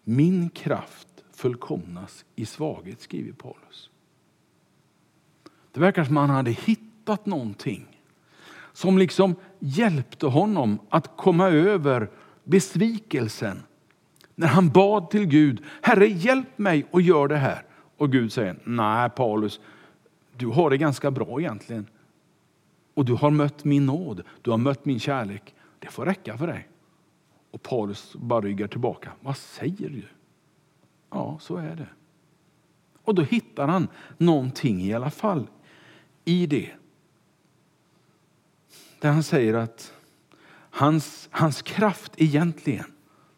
Min 0.03 0.49
kraft 0.49 1.08
fullkomnas 1.31 2.25
i 2.36 2.45
svaghet, 2.45 3.01
skriver 3.01 3.34
Paulus. 3.34 3.89
Det 5.71 5.79
verkar 5.79 6.03
som 6.03 6.17
att 6.17 6.27
han 6.27 6.36
hade 6.36 6.51
hittat 6.51 7.25
någonting 7.25 8.01
som 8.73 8.97
liksom 8.97 9.36
hjälpte 9.60 10.25
honom 10.25 10.79
att 10.89 11.17
komma 11.17 11.49
över 11.49 12.10
besvikelsen. 12.43 13.63
När 14.35 14.47
han 14.47 14.69
bad 14.69 15.09
till 15.09 15.25
Gud, 15.25 15.63
Herre 15.81 16.07
hjälp 16.07 16.57
mig 16.57 16.85
och 16.91 17.01
gör 17.01 17.27
det 17.27 17.37
här. 17.37 17.63
Och 17.97 18.11
Gud 18.11 18.31
säger, 18.31 18.55
nej 18.63 19.09
Paulus, 19.09 19.59
du 20.37 20.47
har 20.47 20.69
det 20.69 20.77
ganska 20.77 21.11
bra 21.11 21.39
egentligen. 21.39 21.87
Och 22.93 23.05
du 23.05 23.13
har 23.13 23.31
mött 23.31 23.63
min 23.63 23.85
nåd, 23.85 24.23
du 24.41 24.51
har 24.51 24.57
mött 24.57 24.85
min 24.85 24.99
kärlek. 24.99 25.55
Det 25.79 25.87
får 25.87 26.05
räcka 26.05 26.37
för 26.37 26.47
dig. 26.47 26.67
Och 27.51 27.63
Paulus 27.63 28.15
bara 28.15 28.41
ryggar 28.41 28.67
tillbaka. 28.67 29.11
Vad 29.21 29.37
säger 29.37 29.89
du? 29.89 30.03
Ja, 31.09 31.37
så 31.41 31.57
är 31.57 31.75
det. 31.75 31.87
Och 33.03 33.15
då 33.15 33.21
hittar 33.21 33.67
han 33.67 33.87
någonting 34.17 34.81
i 34.81 34.93
alla 34.93 35.09
fall 35.09 35.47
i 36.25 36.47
det. 36.47 36.71
Där 38.99 39.11
han 39.11 39.23
säger 39.23 39.53
att 39.53 39.93
hans, 40.69 41.29
hans 41.31 41.61
kraft 41.61 42.13
egentligen, 42.17 42.85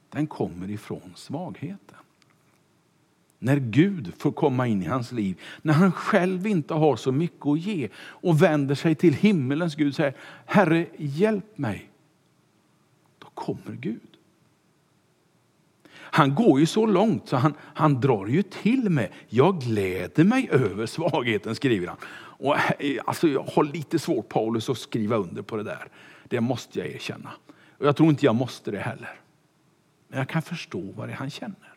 den 0.10 0.28
kommer 0.28 0.70
ifrån 0.70 1.14
svagheten. 1.16 1.98
När 3.40 3.58
Gud 3.58 4.14
får 4.18 4.32
komma 4.32 4.68
in 4.68 4.82
i 4.82 4.86
hans 4.86 5.12
liv, 5.12 5.42
när 5.62 5.74
han 5.74 5.92
själv 5.92 6.48
inte 6.48 6.74
har 6.74 6.96
så 6.96 7.12
mycket 7.12 7.46
att 7.46 7.60
ge 7.60 7.90
och 7.98 8.42
vänder 8.42 8.76
sig 8.76 8.96
till 8.96 9.14
himmelens 9.14 9.76
Gud 9.76 9.88
och 9.88 9.96
säger 9.96 10.14
Herre 10.46 10.86
hjälp 10.98 11.58
mig. 11.58 11.90
Då 13.20 13.28
kommer 13.34 13.76
Gud. 13.76 14.02
Han 16.18 16.36
går 16.36 16.60
ju 16.60 16.66
så 16.66 16.86
långt 16.86 17.30
så 17.30 17.36
han, 17.36 17.54
han 17.60 18.02
drar 18.02 18.28
ju 18.28 18.44
till 18.44 18.90
med, 18.90 19.10
jag 19.30 19.62
gläder 19.62 20.24
mig 20.24 20.50
över 20.52 20.86
svagheten 20.86 21.56
skriver 21.56 21.88
han. 21.88 21.98
Och, 22.40 22.56
eh, 22.56 23.02
alltså, 23.06 23.28
jag 23.28 23.44
har 23.44 23.64
lite 23.64 24.00
svårt 24.00 24.30
Paulus 24.30 24.70
att 24.70 24.78
skriva 24.78 25.16
under 25.16 25.42
på 25.42 25.58
det 25.58 25.64
där. 25.64 25.88
Det 26.28 26.42
måste 26.42 26.80
jag 26.80 26.88
erkänna. 26.88 27.30
Och 27.78 27.86
jag 27.86 27.96
tror 27.96 28.10
inte 28.10 28.26
jag 28.26 28.36
måste 28.36 28.72
det 28.72 28.80
heller. 28.80 29.20
Men 30.08 30.20
jag 30.20 30.30
kan 30.30 30.42
förstå 30.42 30.82
vad 30.82 31.08
det 31.08 31.14
är 31.14 31.18
han 31.18 31.30
känner. 31.30 31.74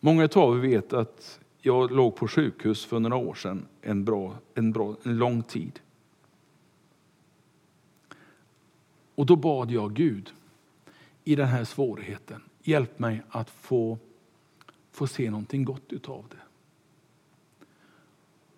Många 0.00 0.28
av 0.34 0.56
er 0.56 0.60
vet 0.60 0.92
att 0.92 1.40
jag 1.58 1.90
låg 1.90 2.16
på 2.16 2.28
sjukhus 2.28 2.84
för 2.84 3.00
några 3.00 3.16
år 3.16 3.34
sedan 3.34 3.66
en, 3.80 4.04
bra, 4.04 4.38
en, 4.54 4.72
bra, 4.72 4.96
en 5.02 5.18
lång 5.18 5.42
tid. 5.42 5.80
Och 9.14 9.26
då 9.26 9.36
bad 9.36 9.70
jag 9.70 9.94
Gud 9.94 10.32
i 11.24 11.36
den 11.36 11.48
här 11.48 11.64
svårigheten. 11.64 12.42
Hjälp 12.62 12.98
mig 12.98 13.22
att 13.28 13.50
få, 13.50 13.98
få 14.90 15.06
se 15.06 15.30
någonting 15.30 15.64
gott 15.64 15.92
utav 15.92 16.24
det. 16.30 16.36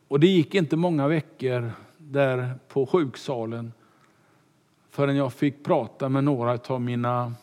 Och 0.09 0.21
det 0.21 0.27
gick 0.27 0.55
inte 0.55 0.77
många 0.77 1.09
veckor 1.09 1.73
där 1.99 2.55
på 2.69 2.87
sjuksalen 2.87 3.73
förrän 4.95 5.17
jag 5.17 5.33
fick 5.33 5.65
prata 5.65 6.09
med 6.09 6.25
några 6.25 6.59
av 6.67 6.81
mina 6.81 7.35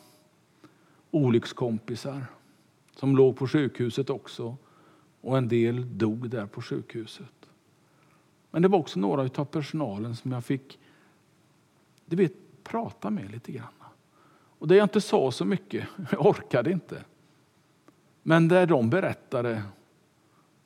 olyckskompisar 1.11 2.25
som 2.95 3.15
låg 3.15 3.37
på 3.37 3.47
sjukhuset 3.47 4.09
också. 4.09 4.57
Och 5.21 5.37
en 5.37 5.47
del 5.47 5.97
dog 5.97 6.29
där 6.29 6.45
på 6.45 6.61
sjukhuset. 6.61 7.49
Men 8.51 8.61
det 8.61 8.67
var 8.67 8.79
också 8.79 8.99
några 8.99 9.21
av 9.21 9.45
personalen 9.45 10.15
som 10.15 10.31
jag 10.31 10.45
fick 10.45 10.79
du 12.05 12.15
vet, 12.15 12.63
prata 12.63 13.09
med 13.09 13.31
lite 13.31 13.51
grann. 13.51 13.73
Och 14.59 14.67
det 14.67 14.75
jag 14.75 14.85
inte 14.85 15.01
sa 15.01 15.31
så 15.31 15.45
mycket, 15.45 15.87
jag 16.11 16.25
orkade 16.25 16.71
inte. 16.71 17.03
Men 18.23 18.47
där 18.47 18.65
de 18.65 18.89
berättade 18.89 19.63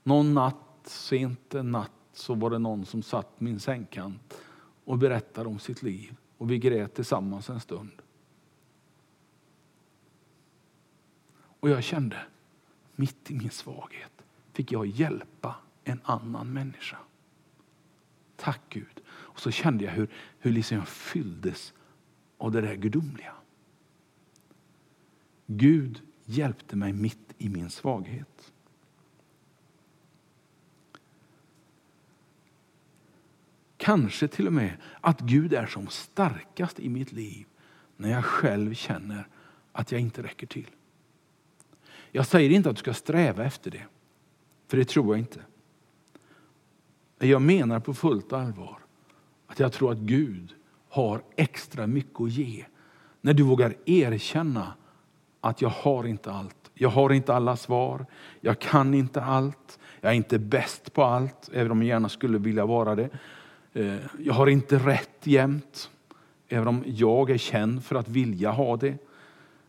Någon 0.04 0.34
natt, 0.34 0.56
sent 0.84 1.56
en 1.56 1.71
natt, 1.71 1.91
så 2.13 2.34
var 2.34 2.50
det 2.50 2.60
någon 2.60 2.86
som 2.86 3.04
satt 3.04 3.41
min 3.41 3.60
sängkant 3.60 4.41
och 4.84 4.98
berättade 4.98 5.50
om 5.50 5.60
sitt 5.60 5.84
liv. 5.84 6.15
Och 6.38 6.52
vi 6.52 6.60
grät 6.60 6.93
tillsammans 6.93 7.50
en 7.50 7.60
stund. 7.60 8.02
Och 11.60 11.69
jag 11.69 11.84
kände, 11.84 12.26
mitt 12.95 13.32
i 13.32 13.36
min 13.36 13.50
svaghet 13.50 14.12
fick 14.54 14.71
jag 14.71 14.86
hjälpa 14.86 15.56
en 15.84 16.00
annan 16.04 16.54
människa. 16.54 16.98
Tack 18.36 18.62
Gud. 18.69 19.02
Och 19.08 19.39
så 19.39 19.52
kände 19.52 19.84
jag 19.84 19.91
hur, 19.91 20.10
hur 20.39 20.52
liksom 20.52 20.78
jag 20.78 20.88
fylldes 20.88 21.74
av 22.38 22.52
det 22.52 22.62
där 22.62 22.76
gudomliga. 22.76 23.34
Gud 25.45 26.02
hjälpte 26.26 26.76
mig 26.76 26.93
mitt 26.93 27.34
i 27.38 27.50
min 27.50 27.69
svaghet. 27.69 28.54
Kanske 33.86 34.28
till 34.28 34.48
och 34.48 34.54
med 34.54 34.71
att 35.02 35.19
Gud 35.21 35.54
är 35.54 35.65
som 35.65 35.88
starkast 35.88 36.80
i 36.80 36.89
mitt 36.89 37.12
liv 37.12 37.45
när 37.98 38.10
jag 38.10 38.26
själv 38.26 38.74
känner 38.74 39.28
att 39.71 39.91
jag 39.91 40.02
inte 40.02 40.24
räcker 40.24 40.48
till. 40.48 40.69
Jag 42.12 42.26
säger 42.26 42.50
inte 42.50 42.69
att 42.69 42.76
du 42.76 42.80
ska 42.80 42.93
sträva 42.93 43.43
efter 43.43 43.71
det, 43.71 43.84
för 44.67 44.78
det 44.78 44.86
tror 44.86 45.15
jag 45.15 45.19
inte. 45.19 45.39
Men 47.17 47.30
jag 47.30 47.41
menar 47.41 47.80
på 47.80 47.93
fullt 47.93 48.34
allvar 48.34 48.80
att 49.48 49.60
jag 49.60 49.74
tror 49.74 49.91
att 49.91 49.98
Gud 49.98 50.54
har 50.89 51.24
extra 51.36 51.88
mycket 51.88 52.21
att 52.21 52.32
ge 52.32 52.65
när 53.21 53.34
du 53.34 53.43
vågar 53.43 53.76
erkänna 53.86 54.74
att 55.41 55.62
jag 55.62 55.69
har 55.69 56.08
inte 56.08 56.32
allt. 56.32 56.71
Jag 56.74 56.89
har 56.89 57.13
inte 57.13 57.34
alla 57.34 57.58
svar. 57.58 58.06
Jag 58.41 58.60
kan 58.60 58.93
inte 58.93 59.21
allt. 59.21 59.80
Jag 60.02 60.12
är 60.12 60.15
inte 60.15 60.39
bäst 60.39 60.93
på 60.93 61.04
allt, 61.04 61.50
även 61.54 61.71
om 61.71 61.82
jag 61.82 61.88
gärna 61.88 62.10
skulle 62.10 62.38
vilja 62.38 62.65
vara 62.65 62.95
det. 62.95 63.10
Eh, 63.76 63.98
jag 64.20 64.34
har 64.34 64.48
inte 64.48 64.78
rätt 64.78 65.20
jämt, 65.24 65.92
även 66.48 66.68
om 66.68 66.84
jag 66.86 67.30
är 67.30 67.38
känd 67.38 67.84
för 67.84 67.96
att 67.96 68.08
vilja 68.08 68.52
ha 68.52 68.78
det. 68.78 68.98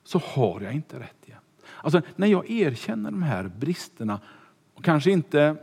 Så 0.03 0.19
har 0.19 0.61
jag 0.61 0.73
inte 0.73 0.99
rätt 0.99 1.17
jämt. 1.27 1.43
Alltså, 1.83 2.03
när 2.17 2.27
jag 2.27 2.51
erkänner 2.51 3.11
de 3.11 3.23
här 3.23 3.49
bristerna, 3.49 4.21
och 4.75 4.85
kanske 4.85 5.11
inte 5.11 5.57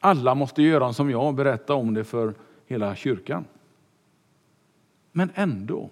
alla 0.00 0.34
måste 0.34 0.62
göra 0.62 0.92
som 0.92 1.10
jag 1.10 1.26
och 1.26 1.34
berätta 1.34 1.74
om 1.74 1.94
det 1.94 2.04
för 2.04 2.34
hela 2.66 2.96
kyrkan. 2.96 3.44
Men 5.12 5.30
ändå 5.34 5.90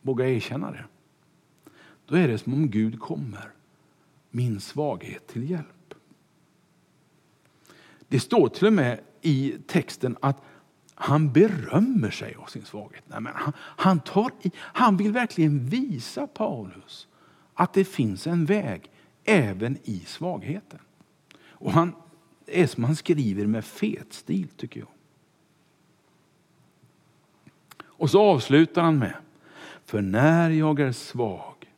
våga 0.00 0.28
erkänna 0.28 0.70
det. 0.70 0.84
Då 2.06 2.16
är 2.16 2.28
det 2.28 2.38
som 2.38 2.54
om 2.54 2.70
Gud 2.70 3.00
kommer 3.00 3.52
min 4.30 4.60
svaghet 4.60 5.26
till 5.26 5.50
hjälp. 5.50 5.94
Det 8.08 8.20
står 8.20 8.48
till 8.48 8.66
och 8.66 8.72
med 8.72 9.00
i 9.22 9.56
texten 9.66 10.16
att 10.20 10.42
han 10.94 11.32
berömmer 11.32 12.10
sig 12.10 12.34
av 12.34 12.46
sin 12.46 12.64
svaghet. 12.64 13.04
Nej, 13.06 13.20
men 13.20 13.32
han, 13.34 13.52
han, 13.58 14.00
tar 14.00 14.30
i, 14.42 14.50
han 14.56 14.96
vill 14.96 15.12
verkligen 15.12 15.66
visa 15.66 16.26
Paulus 16.26 17.08
att 17.54 17.72
det 17.72 17.84
finns 17.84 18.26
en 18.26 18.44
väg 18.44 18.90
även 19.24 19.78
i 19.84 20.00
svagheten. 20.00 20.78
Och 21.48 21.72
han 21.72 21.94
är 22.46 22.66
som 22.66 22.84
han 22.84 22.96
skriver 22.96 23.46
med 23.46 23.64
fet 23.64 24.12
stil 24.12 24.48
tycker 24.48 24.80
jag. 24.80 24.88
Och 27.82 28.10
så 28.10 28.22
avslutar 28.22 28.82
han 28.82 28.98
med, 28.98 29.16
för 29.84 30.02
när 30.02 30.50
jag 30.50 30.80
är 30.80 30.92
svag, 30.92 31.72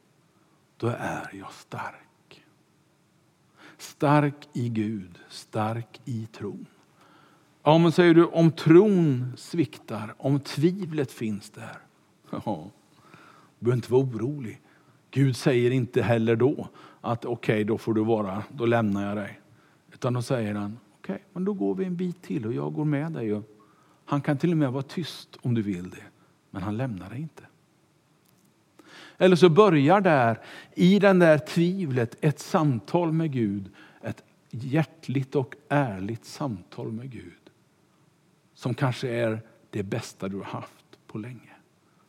då 0.76 0.86
är 0.98 1.30
jag 1.32 1.52
stark. 1.52 2.44
Stark 3.78 4.48
i 4.52 4.68
Gud, 4.68 5.18
stark 5.28 6.00
i 6.04 6.26
tron. 6.26 6.66
Ja, 7.64 7.78
men 7.78 7.92
säger 7.92 8.14
du, 8.14 8.24
om 8.24 8.52
tron 8.52 9.32
sviktar, 9.36 10.14
om 10.18 10.40
tvivlet 10.40 11.12
finns 11.12 11.50
där, 11.50 11.78
ja, 12.30 12.70
du 13.58 13.64
behöver 13.64 13.76
inte 13.76 13.92
vara 13.92 14.02
orolig. 14.02 14.60
Gud 15.10 15.36
säger 15.36 15.70
inte 15.70 16.02
heller 16.02 16.36
då 16.36 16.68
att 17.00 17.24
okej, 17.24 17.54
okay, 17.54 17.64
då 17.64 17.78
får 17.78 17.94
du 17.94 18.04
vara, 18.04 18.42
då 18.52 18.66
lämnar 18.66 19.08
jag 19.08 19.16
dig. 19.16 19.40
Utan 19.92 20.12
då 20.12 20.22
säger 20.22 20.54
han, 20.54 20.78
okej, 20.98 21.14
okay, 21.14 21.24
men 21.32 21.44
då 21.44 21.52
går 21.52 21.74
vi 21.74 21.84
en 21.84 21.96
bit 21.96 22.22
till 22.22 22.46
och 22.46 22.52
jag 22.52 22.74
går 22.74 22.84
med 22.84 23.12
dig. 23.12 23.42
Han 24.04 24.20
kan 24.20 24.38
till 24.38 24.50
och 24.50 24.56
med 24.56 24.72
vara 24.72 24.82
tyst 24.82 25.38
om 25.42 25.54
du 25.54 25.62
vill 25.62 25.90
det, 25.90 26.04
men 26.50 26.62
han 26.62 26.76
lämnar 26.76 27.10
dig 27.10 27.20
inte. 27.20 27.42
Eller 29.18 29.36
så 29.36 29.48
börjar 29.48 30.00
där, 30.00 30.38
i 30.74 30.98
den 30.98 31.18
där 31.18 31.38
tvivlet, 31.38 32.16
ett 32.20 32.38
samtal 32.38 33.12
med 33.12 33.32
Gud. 33.32 33.70
Ett 34.02 34.22
hjärtligt 34.50 35.34
och 35.34 35.54
ärligt 35.68 36.24
samtal 36.24 36.92
med 36.92 37.10
Gud. 37.10 37.41
Som 38.62 38.74
kanske 38.74 39.08
är 39.08 39.42
det 39.70 39.82
bästa 39.82 40.28
du 40.28 40.36
har 40.36 40.44
haft 40.44 40.98
på 41.06 41.18
länge. 41.18 41.52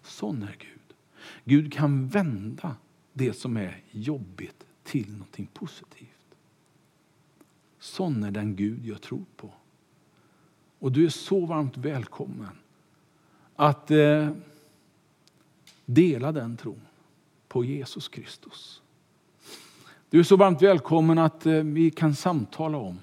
Sån 0.02 0.44
är 0.44 0.56
Gud. 0.60 0.96
Gud 1.44 1.74
kan 1.74 2.08
vända 2.08 2.76
det 3.14 3.34
som 3.34 3.58
är 3.58 3.82
jobbigt 3.92 4.66
till 4.84 5.12
någonting 5.12 5.50
positivt. 5.54 6.36
Sån 7.80 8.24
är 8.24 8.32
den 8.32 8.56
Gud 8.56 8.86
jag 8.86 9.02
tror 9.02 9.26
på. 9.36 9.54
Och 10.80 10.92
du 10.92 11.06
är 11.06 11.10
så 11.10 11.46
varmt 11.46 11.78
välkommen 11.78 12.58
att 13.56 13.92
eh, 13.92 14.30
dela 15.86 16.32
den 16.32 16.58
tron 16.58 16.82
på 17.48 17.64
Jesus 17.64 18.08
Kristus. 18.08 18.82
Du 20.10 20.20
är 20.20 20.24
så 20.24 20.36
varmt 20.36 20.62
välkommen 20.62 21.18
att 21.18 21.46
eh, 21.46 21.54
vi 21.54 21.92
kan 21.92 22.16
samtala 22.16 22.78
om. 22.78 23.00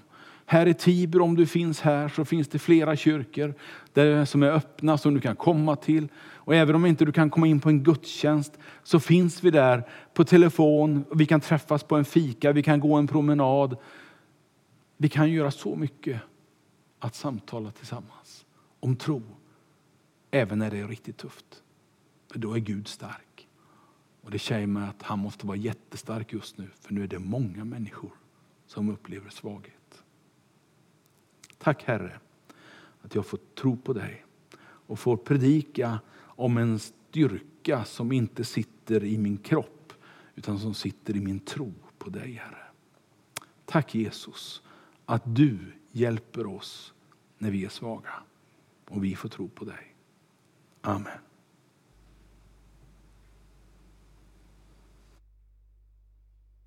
Här 0.51 0.67
i 0.67 0.75
Tibro, 0.75 1.25
om 1.25 1.37
du 1.37 1.47
finns 1.47 1.81
här, 1.81 2.09
så 2.09 2.25
finns 2.25 2.49
det 2.49 2.59
flera 2.59 2.97
kyrkor 2.97 3.55
där, 3.93 4.25
som 4.25 4.43
är 4.43 4.51
öppna 4.51 4.99
som 4.99 5.15
du 5.15 5.21
kan 5.21 5.37
komma 5.37 5.77
till. 5.77 6.09
Och 6.19 6.55
även 6.55 6.75
om 6.75 6.87
inte 6.87 7.05
du 7.05 7.13
kan 7.13 7.31
komma 7.31 7.47
in 7.47 7.61
på 7.61 7.69
en 7.69 7.83
gudstjänst 7.83 8.59
så 8.83 9.01
finns 9.01 9.45
vi 9.45 9.51
där 9.51 9.89
på 10.15 10.25
telefon. 10.25 11.05
Vi 11.15 11.27
kan 11.27 11.41
träffas 11.41 11.83
på 11.83 11.97
en 11.97 12.05
fika, 12.05 12.53
vi 12.53 12.63
kan 12.63 12.81
gå 12.81 12.95
en 12.95 13.07
promenad. 13.07 13.77
Vi 14.97 15.09
kan 15.09 15.31
göra 15.31 15.51
så 15.51 15.77
mycket 15.77 16.21
att 16.99 17.15
samtala 17.15 17.71
tillsammans 17.71 18.47
om 18.81 18.97
tro, 18.97 19.23
även 20.31 20.59
när 20.59 20.71
det 20.71 20.79
är 20.79 20.89
riktigt 20.89 21.17
tufft. 21.17 21.63
För 22.33 22.39
då 22.39 22.55
är 22.55 22.59
Gud 22.59 22.89
stark. 22.89 23.49
Och 24.23 24.31
Det 24.31 24.39
säger 24.39 24.67
mig 24.67 24.89
att 24.89 25.03
han 25.03 25.19
måste 25.19 25.47
vara 25.47 25.57
jättestark 25.57 26.33
just 26.33 26.59
nu, 26.59 26.69
för 26.81 26.95
nu 26.95 27.03
är 27.03 27.09
det 27.09 27.19
många 27.19 27.65
människor 27.65 28.13
som 28.67 28.91
upplever 28.91 29.31
svaghet. 29.31 29.80
Tack 31.63 31.85
Herre, 31.85 32.21
att 33.03 33.15
jag 33.15 33.27
får 33.27 33.39
tro 33.55 33.77
på 33.77 33.93
dig 33.93 34.25
och 34.63 34.99
får 34.99 35.17
predika 35.17 36.01
om 36.19 36.57
en 36.57 36.79
styrka 36.79 37.85
som 37.85 38.13
inte 38.13 38.45
sitter 38.45 39.05
i 39.05 39.19
min 39.19 39.39
kropp 39.39 39.93
utan 40.35 40.59
som 40.59 40.75
sitter 40.75 41.17
i 41.17 41.21
min 41.21 41.41
tro 41.41 41.73
på 41.99 42.11
dig, 42.11 42.33
Herre. 42.33 42.65
Tack 43.65 43.95
Jesus 43.95 44.63
att 45.07 45.23
du 45.25 45.59
hjälper 45.93 46.47
oss 46.47 46.95
när 47.39 47.51
vi 47.51 47.65
är 47.65 47.69
svaga 47.69 48.15
och 48.89 49.05
vi 49.05 49.17
får 49.17 49.29
tro 49.29 49.49
på 49.49 49.65
dig. 49.65 49.95
Amen. 50.81 51.19